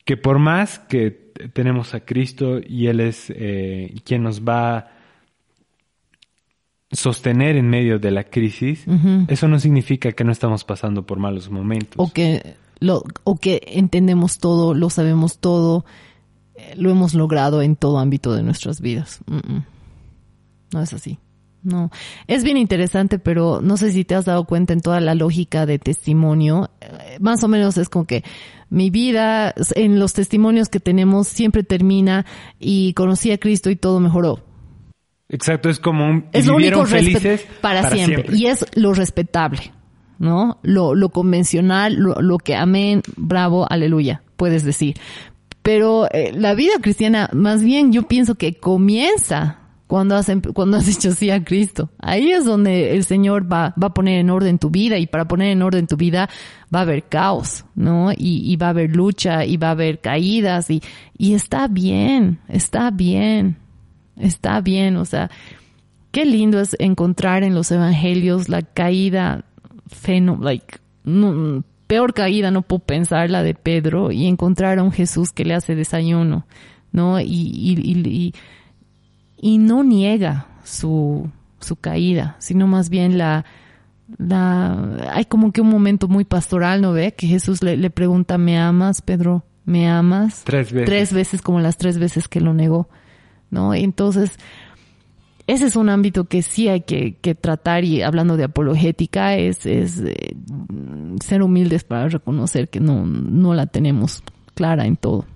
[0.05, 1.11] que por más que
[1.53, 4.91] tenemos a Cristo y Él es eh, quien nos va a
[6.93, 8.87] sostener en medio de la crisis,
[9.27, 11.97] eso no significa que no estamos pasando por malos momentos.
[11.97, 15.85] O que, lo, o que entendemos todo, lo sabemos todo,
[16.55, 19.20] eh, lo hemos logrado en todo ámbito de nuestras vidas.
[19.27, 19.64] Mm, mm.
[20.72, 21.18] No es así.
[21.62, 21.91] No.
[22.27, 25.64] Es bien interesante, pero no sé si te has dado cuenta en toda la lógica
[25.64, 26.70] de testimonio.
[26.81, 28.22] eh, Más o menos es como que
[28.68, 32.27] mi vida, en los testimonios que tenemos, siempre termina
[32.59, 34.45] y conocí a Cristo y todo mejoró.
[35.29, 36.27] Exacto, es como un...
[36.33, 38.37] es lo único felices para, siempre.
[38.37, 39.72] Y es lo respetable,
[40.19, 40.59] ¿no?
[40.62, 44.97] Lo, lo convencional, lo, lo que amén, bravo, aleluya, puedes decir.
[45.62, 50.77] Pero eh, la vida cristiana, más bien yo pienso que comienza cuando has, em- cuando
[50.77, 51.91] has dicho sí a Cristo.
[51.99, 55.27] Ahí es donde el Señor va, va a poner en orden tu vida y para
[55.27, 56.29] poner en orden tu vida
[56.75, 58.12] va a haber caos, ¿no?
[58.12, 60.83] Y, y va a haber lucha y va a haber caídas y,
[61.17, 63.57] y está bien, está bien,
[64.17, 65.31] está bien, o sea,
[66.11, 69.45] qué lindo es encontrar en los evangelios la caída
[69.87, 74.91] feno, like, no- peor caída no puedo pensar la de Pedro y encontrar a un
[74.93, 76.47] Jesús que le hace desayuno,
[76.93, 77.20] ¿no?
[77.20, 78.35] Y, y, y, y,
[79.37, 81.30] y no niega su,
[81.61, 83.45] su caída, sino más bien la,
[84.18, 87.12] la, hay como que un momento muy pastoral, ¿no ve?
[87.12, 89.45] Que Jesús le, le pregunta, ¿me amas, Pedro?
[89.66, 90.43] ¿Me amas?
[90.45, 90.87] Tres veces.
[90.87, 92.89] Tres veces como las tres veces que lo negó,
[93.51, 93.74] ¿no?
[93.74, 94.39] Entonces,
[95.47, 99.66] ese es un ámbito que sí hay que, que tratar y hablando de apologética es,
[99.66, 100.34] es eh,
[101.22, 104.22] ser humildes para reconocer que no, no la tenemos
[104.55, 105.26] clara en todo,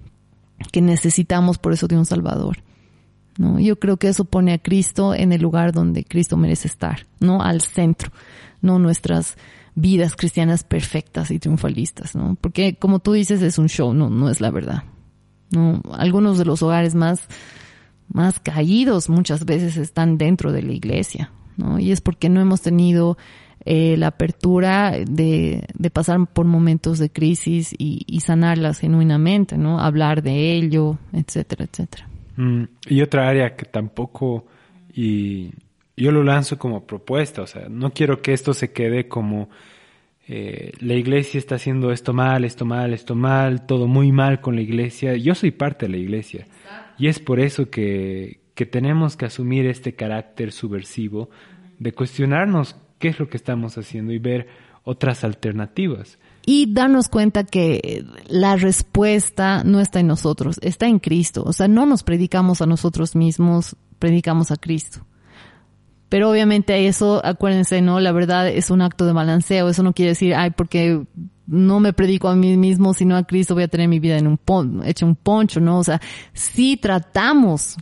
[0.72, 2.59] que necesitamos por eso de un Salvador,
[3.36, 3.61] ¿no?
[3.61, 7.42] Yo creo que eso pone a Cristo en el lugar donde Cristo merece estar, ¿no?
[7.42, 8.11] Al centro,
[8.62, 9.36] no nuestras
[9.74, 12.36] vidas cristianas perfectas y triunfalistas, ¿no?
[12.40, 14.84] Porque como tú dices es un show, no, no es la verdad.
[15.50, 15.80] ¿no?
[15.92, 17.20] Algunos de los hogares más,
[18.09, 21.78] más caídos muchas veces están dentro de la iglesia, ¿no?
[21.78, 23.18] Y es porque no hemos tenido
[23.64, 29.80] eh, la apertura de, de, pasar por momentos de crisis y, y, sanarlas genuinamente, ¿no?
[29.80, 32.09] Hablar de ello, etcétera, etcétera.
[32.36, 34.46] Mm, y otra área que tampoco,
[34.94, 35.50] y
[35.96, 39.50] yo lo lanzo como propuesta, o sea, no quiero que esto se quede como
[40.28, 44.54] eh, la iglesia está haciendo esto mal, esto mal, esto mal, todo muy mal con
[44.54, 45.16] la iglesia.
[45.16, 46.46] Yo soy parte de la iglesia
[46.99, 51.30] y es por eso que, que tenemos que asumir este carácter subversivo
[51.78, 54.49] de cuestionarnos qué es lo que estamos haciendo y ver
[54.84, 56.18] otras alternativas.
[56.44, 61.44] Y darnos cuenta que la respuesta no está en nosotros, está en Cristo.
[61.44, 65.01] O sea, no nos predicamos a nosotros mismos, predicamos a Cristo.
[66.09, 68.00] Pero obviamente eso, acuérdense, ¿no?
[68.00, 69.68] La verdad es un acto de balanceo.
[69.68, 71.02] Eso no quiere decir, ay, porque
[71.46, 74.26] no me predico a mí mismo, sino a Cristo voy a tener mi vida en
[74.26, 75.78] un pon hecho un poncho, ¿no?
[75.78, 76.00] O sea,
[76.32, 77.76] sí tratamos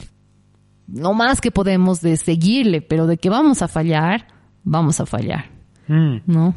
[0.93, 4.29] lo más que podemos de seguirle, pero de que vamos a fallar,
[4.63, 5.51] vamos a fallar,
[5.89, 6.19] mm.
[6.27, 6.55] ¿no?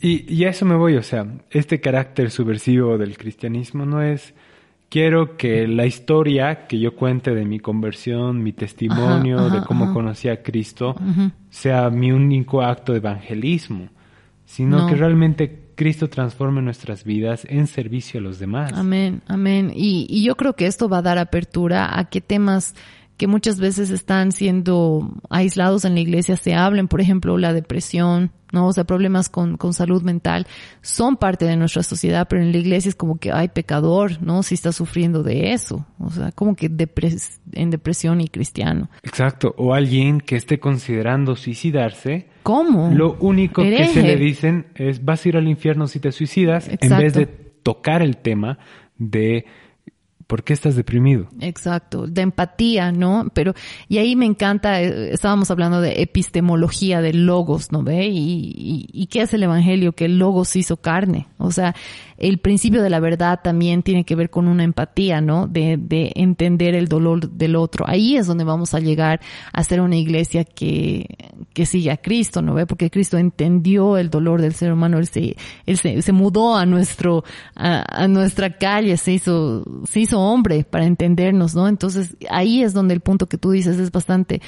[0.00, 4.34] Y, y a eso me voy, o sea, este carácter subversivo del cristianismo no es
[4.92, 10.28] quiero que la historia que yo cuente de mi conversión, mi testimonio, de cómo conocí
[10.28, 10.94] a Cristo,
[11.48, 13.88] sea mi único acto de evangelismo,
[14.44, 18.70] sino que realmente Cristo transforme nuestras vidas en servicio a los demás.
[18.74, 19.72] Amén, amén.
[19.74, 22.74] Y, y yo creo que esto va a dar apertura a que temas
[23.22, 28.32] que muchas veces están siendo aislados en la iglesia se hablen, por ejemplo, la depresión,
[28.50, 28.66] ¿no?
[28.66, 30.48] O sea, problemas con, con salud mental
[30.80, 34.42] son parte de nuestra sociedad, pero en la iglesia es como que hay pecador, ¿no?
[34.42, 35.86] Si está sufriendo de eso.
[36.00, 38.90] O sea, como que depres en depresión y cristiano.
[39.04, 39.54] Exacto.
[39.56, 42.26] O alguien que esté considerando suicidarse.
[42.42, 42.90] ¿Cómo?
[42.92, 46.68] Lo único que se le dicen es vas a ir al infierno si te suicidas,
[46.68, 48.58] en vez de tocar el tema
[48.98, 49.44] de
[50.32, 51.28] ¿Por qué estás deprimido?
[51.40, 53.26] Exacto, de empatía, ¿no?
[53.34, 53.52] Pero,
[53.86, 58.06] y ahí me encanta, eh, estábamos hablando de epistemología, de logos, ¿no ve?
[58.06, 59.92] Y, y, qué es el Evangelio?
[59.92, 61.28] Que el logos hizo carne.
[61.36, 61.74] O sea,
[62.22, 65.48] el principio de la verdad también tiene que ver con una empatía, ¿no?
[65.48, 67.84] De, de entender el dolor del otro.
[67.88, 69.20] Ahí es donde vamos a llegar
[69.52, 71.06] a ser una iglesia que,
[71.52, 72.54] que sigue a Cristo, ¿no?
[72.68, 76.64] Porque Cristo entendió el dolor del ser humano, él se, él se, se mudó a
[76.64, 77.24] nuestro,
[77.56, 81.66] a, a nuestra calle, se hizo, se hizo hombre para entendernos, ¿no?
[81.66, 84.40] Entonces ahí es donde el punto que tú dices es bastante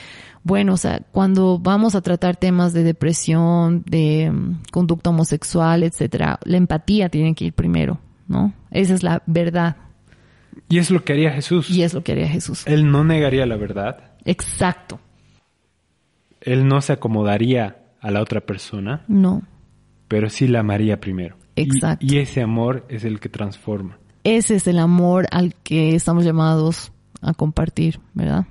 [0.44, 6.38] bueno, o sea, cuando vamos a tratar temas de depresión, de mm, conducta homosexual, etcétera,
[6.44, 8.52] la empatía tiene que ir primero, ¿no?
[8.70, 9.76] Esa es la verdad.
[10.68, 11.70] Y es lo que haría Jesús.
[11.70, 12.66] Y es lo que haría Jesús.
[12.66, 14.12] Él no negaría la verdad.
[14.26, 15.00] Exacto.
[16.42, 19.02] Él no se acomodaría a la otra persona.
[19.08, 19.42] No.
[20.08, 21.36] Pero sí la amaría primero.
[21.56, 22.04] Exacto.
[22.04, 23.98] Y, y ese amor es el que transforma.
[24.24, 26.92] Ese es el amor al que estamos llamados
[27.22, 28.46] a compartir, ¿verdad?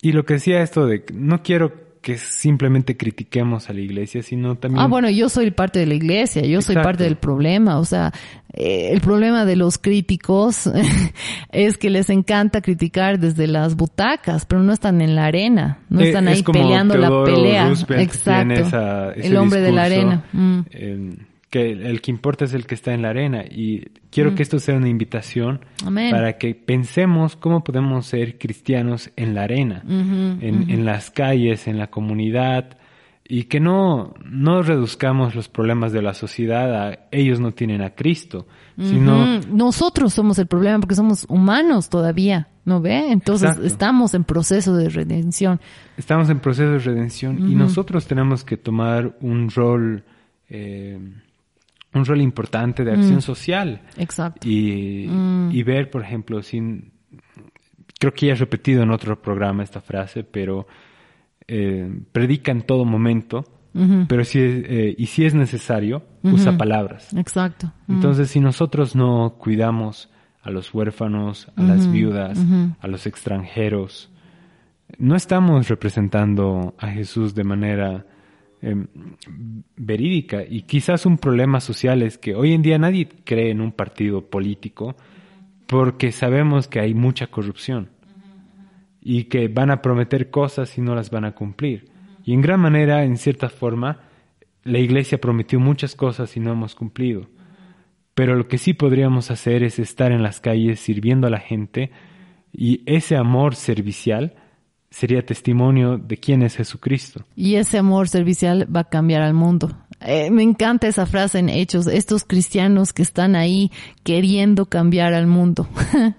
[0.00, 4.56] Y lo que decía esto de no quiero que simplemente critiquemos a la iglesia, sino
[4.56, 4.82] también...
[4.82, 8.12] Ah, bueno, yo soy parte de la iglesia, yo soy parte del problema, o sea,
[8.52, 10.70] eh, el problema de los críticos
[11.52, 16.00] es que les encanta criticar desde las butacas, pero no están en la arena, no
[16.00, 17.72] eh, están ahí peleando la pelea.
[17.98, 19.12] Exacto.
[19.16, 20.24] el hombre de la arena.
[20.32, 24.40] Mm que el que importa es el que está en la arena y quiero que
[24.40, 24.42] mm.
[24.42, 25.60] esto sea una invitación
[26.10, 31.88] para que pensemos cómo podemos ser cristianos en la arena, en, las calles, en la
[31.88, 32.76] comunidad
[33.26, 37.90] y que no, no reduzcamos los problemas de la sociedad a ellos no tienen a
[37.90, 38.46] Cristo,
[38.78, 39.40] sino...
[39.48, 43.10] Nosotros somos el problema porque somos humanos todavía, ¿no ve?
[43.10, 45.60] Entonces estamos en proceso de redención.
[45.96, 50.04] Estamos en proceso de redención y nosotros tenemos que tomar un rol...
[50.50, 50.98] Eh,
[51.94, 53.22] un rol importante de acción mm.
[53.22, 53.82] social.
[53.96, 54.46] Exacto.
[54.48, 55.50] Y, mm.
[55.52, 56.92] y, ver, por ejemplo, sin,
[57.98, 60.66] creo que ya he repetido en otro programa esta frase, pero
[61.46, 63.44] eh, predica en todo momento,
[64.08, 67.14] pero si eh, y si es necesario, usa palabras.
[67.14, 67.72] Exacto.
[67.86, 70.10] Entonces, si nosotros no cuidamos
[70.42, 72.40] a los huérfanos, a las viudas,
[72.80, 74.10] a los extranjeros,
[74.98, 78.04] no estamos representando a Jesús de manera
[78.60, 78.88] Em,
[79.76, 83.70] verídica y quizás un problema social es que hoy en día nadie cree en un
[83.70, 84.96] partido político
[85.68, 87.90] porque sabemos que hay mucha corrupción
[89.00, 91.88] y que van a prometer cosas y no las van a cumplir.
[92.24, 94.00] Y en gran manera, en cierta forma,
[94.64, 97.28] la iglesia prometió muchas cosas y no hemos cumplido.
[98.14, 101.92] Pero lo que sí podríamos hacer es estar en las calles sirviendo a la gente
[102.52, 104.34] y ese amor servicial
[104.90, 107.24] sería testimonio de quién es Jesucristo.
[107.36, 109.76] Y ese amor servicial va a cambiar al mundo.
[110.00, 113.70] Eh, me encanta esa frase en Hechos, estos cristianos que están ahí
[114.04, 115.68] queriendo cambiar al mundo.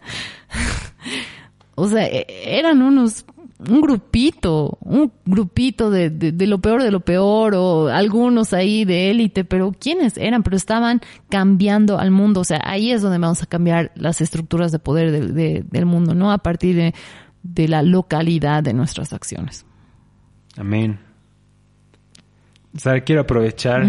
[1.75, 3.25] o sea, e, eran unos,
[3.69, 9.11] un grupito, un grupito de, de, lo peor de lo peor o algunos ahí de
[9.11, 10.43] élite, pero ¿quiénes eran?
[10.43, 10.99] Pero estaban
[11.29, 12.41] cambiando al mundo.
[12.41, 16.33] O sea, ahí es donde vamos a cambiar las estructuras de poder del mundo, ¿no?
[16.33, 16.93] A partir de
[17.43, 19.65] de la localidad de nuestras acciones.
[20.57, 20.99] Amén.
[23.05, 23.83] quiero aprovechar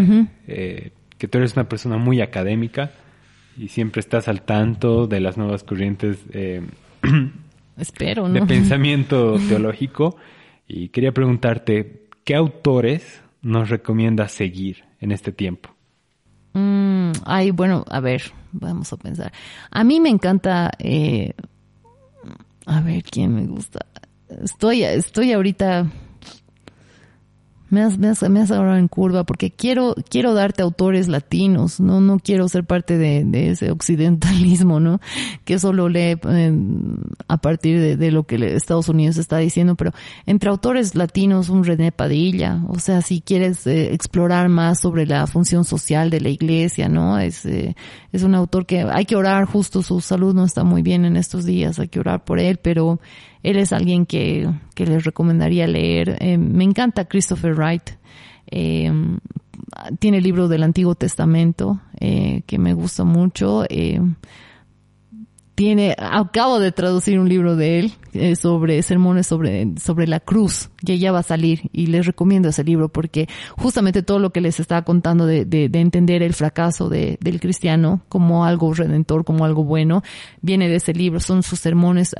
[0.47, 2.91] eh, que tú eres una persona muy académica
[3.57, 6.65] y siempre estás al tanto de las nuevas corrientes eh,
[7.77, 10.17] Espero, de pensamiento teológico
[10.67, 15.69] y quería preguntarte, ¿qué autores nos recomiendas seguir en este tiempo?
[16.53, 19.31] Mm, ay, bueno, a ver, vamos a pensar.
[19.69, 21.33] A mí me encanta eh,
[22.71, 23.85] a ver, ¿quién me gusta?
[24.29, 25.91] Estoy, estoy ahorita
[27.71, 31.79] me has, me has, me has agarrado en curva porque quiero, quiero darte autores latinos,
[31.79, 34.99] no, no quiero ser parte de, de ese occidentalismo, ¿no?
[35.45, 36.53] Que solo lee eh,
[37.27, 39.91] a partir de, de, lo que Estados Unidos está diciendo, pero
[40.25, 45.25] entre autores latinos, un René Padilla, o sea, si quieres eh, explorar más sobre la
[45.25, 47.19] función social de la iglesia, ¿no?
[47.19, 47.75] Es, eh,
[48.11, 51.15] es un autor que hay que orar, justo su salud no está muy bien en
[51.15, 52.99] estos días, hay que orar por él, pero
[53.43, 56.17] él es alguien que, que les recomendaría leer.
[56.19, 57.91] Eh, me encanta Christopher Wright.
[58.47, 58.91] Eh,
[59.99, 63.63] tiene el libro del Antiguo Testamento eh, que me gusta mucho.
[65.55, 70.99] tiene, acabo de traducir un libro de él sobre sermones sobre, sobre la cruz, que
[70.99, 73.27] ya va a salir y les recomiendo ese libro porque
[73.57, 78.01] justamente todo lo que les estaba contando de, de, entender el fracaso de, del cristiano
[78.09, 80.03] como algo redentor, como algo bueno,
[80.41, 82.13] viene de ese libro, son sus sermones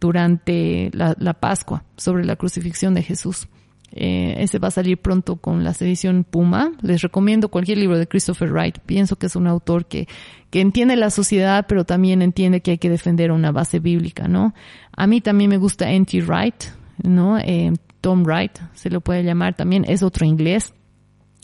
[0.00, 3.48] durante la, Pascua sobre la crucifixión de Jesús.
[3.92, 6.72] Eh, ese va a salir pronto con la edición Puma.
[6.82, 8.78] Les recomiendo cualquier libro de Christopher Wright.
[8.80, 10.06] Pienso que es un autor que,
[10.50, 14.54] que entiende la sociedad, pero también entiende que hay que defender una base bíblica, ¿no?
[14.96, 16.22] A mí también me gusta N.T.
[16.22, 16.64] Wright,
[17.02, 17.38] ¿no?
[17.38, 20.74] Eh, Tom Wright, se lo puede llamar también, es otro inglés.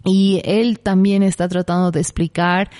[0.04, 2.70] Y él también está tratando de explicar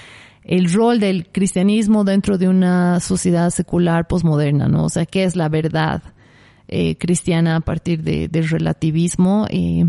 [0.45, 4.85] el rol del cristianismo dentro de una sociedad secular posmoderna, ¿no?
[4.85, 6.03] O sea, ¿qué es la verdad
[6.69, 9.47] eh, cristiana a partir de, del relativismo?
[9.51, 9.85] Y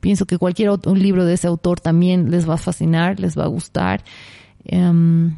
[0.00, 3.38] pienso que cualquier otro, un libro de ese autor también les va a fascinar, les
[3.38, 4.02] va a gustar.
[4.64, 5.36] Em,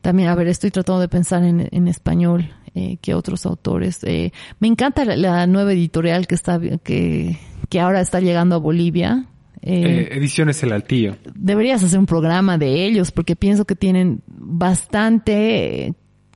[0.00, 4.04] también, a ver, estoy tratando de pensar en, en español, eh, que otros autores.
[4.04, 7.38] Eh, me encanta la, la, nueva editorial que está, que,
[7.68, 9.26] que ahora está llegando a Bolivia,
[9.66, 11.16] eh, eh, ediciones El Altillo.
[11.34, 15.94] Deberías hacer un programa de ellos porque pienso que tienen bastante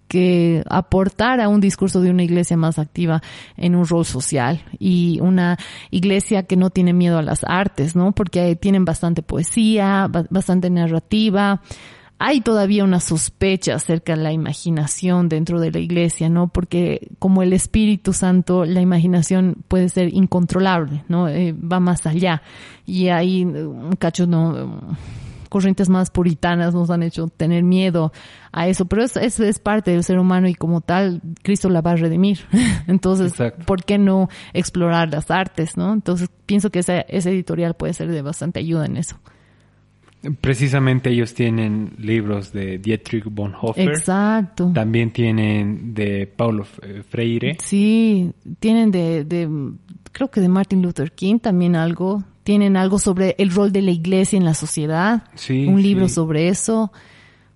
[0.09, 3.23] que aportar a un discurso de una iglesia más activa
[3.59, 5.59] en un rol social y una
[5.91, 8.13] iglesia que no tiene miedo a las artes, ¿no?
[8.13, 11.61] Porque tienen bastante poesía, bastante narrativa,
[12.19, 16.49] hay todavía una sospecha acerca de la imaginación dentro de la iglesia, ¿no?
[16.49, 21.29] Porque como el Espíritu Santo, la imaginación puede ser incontrolable, ¿no?
[21.29, 22.43] Eh, va más allá.
[22.87, 24.97] Y hay un cacho, ¿no?
[25.49, 28.13] corrientes más puritanas nos han hecho tener miedo
[28.53, 31.93] a eso, pero eso, es parte del ser humano y como tal, Cristo la va
[31.93, 32.41] a redimir.
[32.87, 33.33] Entonces,
[33.65, 35.93] ¿por qué no explorar las artes, no?
[35.93, 39.19] Entonces, pienso que ese, ese editorial puede ser de bastante ayuda en eso.
[40.41, 43.89] Precisamente ellos tienen libros de Dietrich Bonhoeffer.
[43.89, 44.73] Exacto.
[44.75, 47.57] También tienen de Paulo eh, Freire.
[47.63, 49.49] Sí, tienen de, de,
[50.11, 52.25] creo que de Martin Luther King también algo.
[52.43, 55.25] Tienen algo sobre el rol de la iglesia en la sociedad.
[55.35, 55.67] Sí.
[55.67, 56.91] Un libro sobre eso.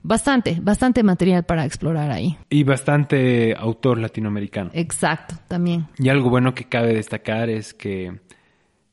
[0.05, 2.37] Bastante, bastante material para explorar ahí.
[2.51, 4.71] Y bastante autor latinoamericano.
[4.75, 5.87] Exacto, también.
[5.99, 8.21] Y algo bueno que cabe destacar es que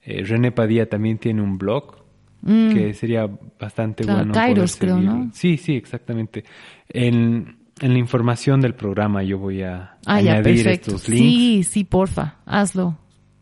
[0.03, 1.98] eh, René Padilla también tiene un blog
[2.41, 2.73] Mm.
[2.73, 3.29] que sería
[3.59, 4.33] bastante bueno.
[4.33, 5.29] Kairos, creo, ¿no?
[5.33, 6.45] Sí, sí, exactamente.
[6.87, 11.23] En, en, la información del programa yo voy a ah, añadir estos links.
[11.23, 12.97] Sí, sí, porfa, hazlo.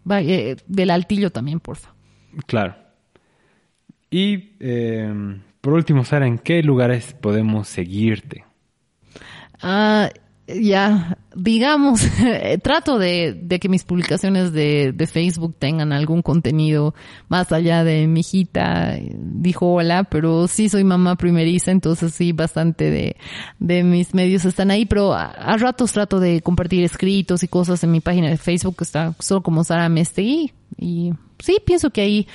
[0.10, 1.94] Eh, del altillo también, porfa.
[2.46, 2.76] Claro.
[4.10, 5.14] Y eh,
[5.62, 8.46] por último, Sara, ¿en qué lugares podemos seguirte?
[9.62, 10.10] Ah,
[10.48, 12.02] ya, digamos,
[12.64, 16.96] trato de, que mis publicaciones de, Facebook tengan algún contenido
[17.28, 18.98] más allá de mi hijita.
[19.14, 23.18] Dijo hola, pero sí soy mamá primeriza, entonces sí, bastante de,
[23.60, 27.92] de mis medios están ahí, pero a, ratos trato de compartir escritos y cosas en
[27.92, 32.28] mi página de Facebook, que está solo como Sara Mestegui, y sí, pienso que ahí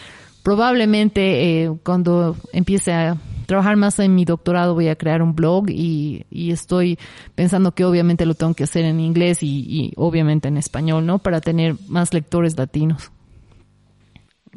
[0.42, 5.70] probablemente eh, cuando empiece a trabajar más en mi doctorado voy a crear un blog
[5.70, 6.98] y, y estoy
[7.34, 11.18] pensando que obviamente lo tengo que hacer en inglés y, y obviamente en español, ¿no?
[11.18, 13.10] Para tener más lectores latinos.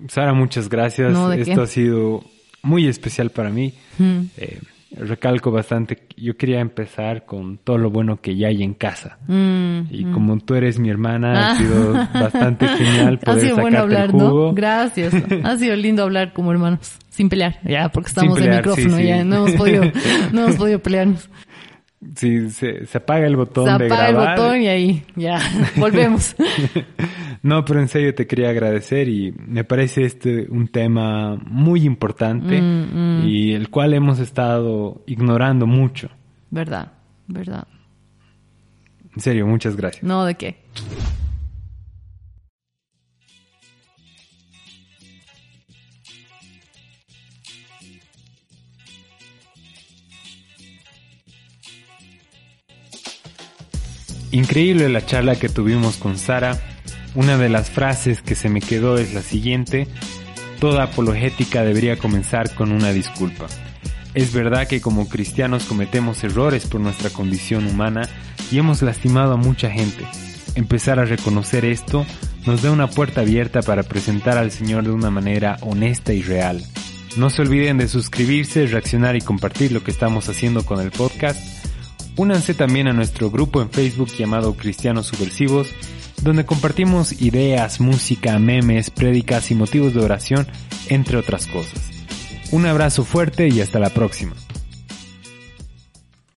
[0.08, 1.12] Sara, muchas gracias.
[1.12, 1.62] No, ¿de Esto qué?
[1.62, 2.24] ha sido
[2.64, 3.74] muy especial para mí.
[3.98, 4.22] Mm.
[4.38, 4.60] Eh,
[4.98, 9.18] recalco bastante, yo quería empezar con todo lo bueno que ya hay en casa.
[9.28, 10.14] Mm, Y mm.
[10.14, 11.52] como tú eres mi hermana, Ah.
[11.52, 14.48] ha sido bastante genial Ha poder sido bueno hablar, el jugo.
[14.50, 14.54] ¿no?
[14.54, 15.14] Gracias.
[15.44, 18.98] Ha sido lindo hablar como hermanos, sin pelear, ya, porque estamos Sin en pelear, micrófono,
[18.98, 19.08] sí, sí.
[19.10, 19.84] ya no hemos podido,
[20.32, 21.30] no hemos podido pelearnos.
[22.16, 24.38] Sí, se, se apaga el botón Se de apaga el grabar.
[24.38, 25.40] botón y ahí, ya,
[25.78, 26.36] volvemos.
[27.42, 32.60] No, pero en serio te quería agradecer y me parece este un tema muy importante
[32.60, 33.28] Mm, mm.
[33.28, 36.10] y el cual hemos estado ignorando mucho.
[36.50, 36.94] Verdad,
[37.28, 37.68] verdad.
[39.14, 40.02] En serio, muchas gracias.
[40.04, 40.58] No, ¿de qué?
[54.32, 56.60] Increíble la charla que tuvimos con Sara.
[57.14, 59.88] Una de las frases que se me quedó es la siguiente.
[60.60, 63.48] Toda apologética debería comenzar con una disculpa.
[64.14, 68.08] Es verdad que como cristianos cometemos errores por nuestra condición humana
[68.52, 70.06] y hemos lastimado a mucha gente.
[70.56, 72.06] Empezar a reconocer esto
[72.46, 76.64] nos da una puerta abierta para presentar al Señor de una manera honesta y real.
[77.18, 81.55] No se olviden de suscribirse, reaccionar y compartir lo que estamos haciendo con el podcast.
[82.18, 85.74] Únanse también a nuestro grupo en Facebook llamado Cristianos Subversivos,
[86.22, 90.48] donde compartimos ideas, música, memes, prédicas y motivos de oración,
[90.88, 91.82] entre otras cosas.
[92.52, 94.34] Un abrazo fuerte y hasta la próxima.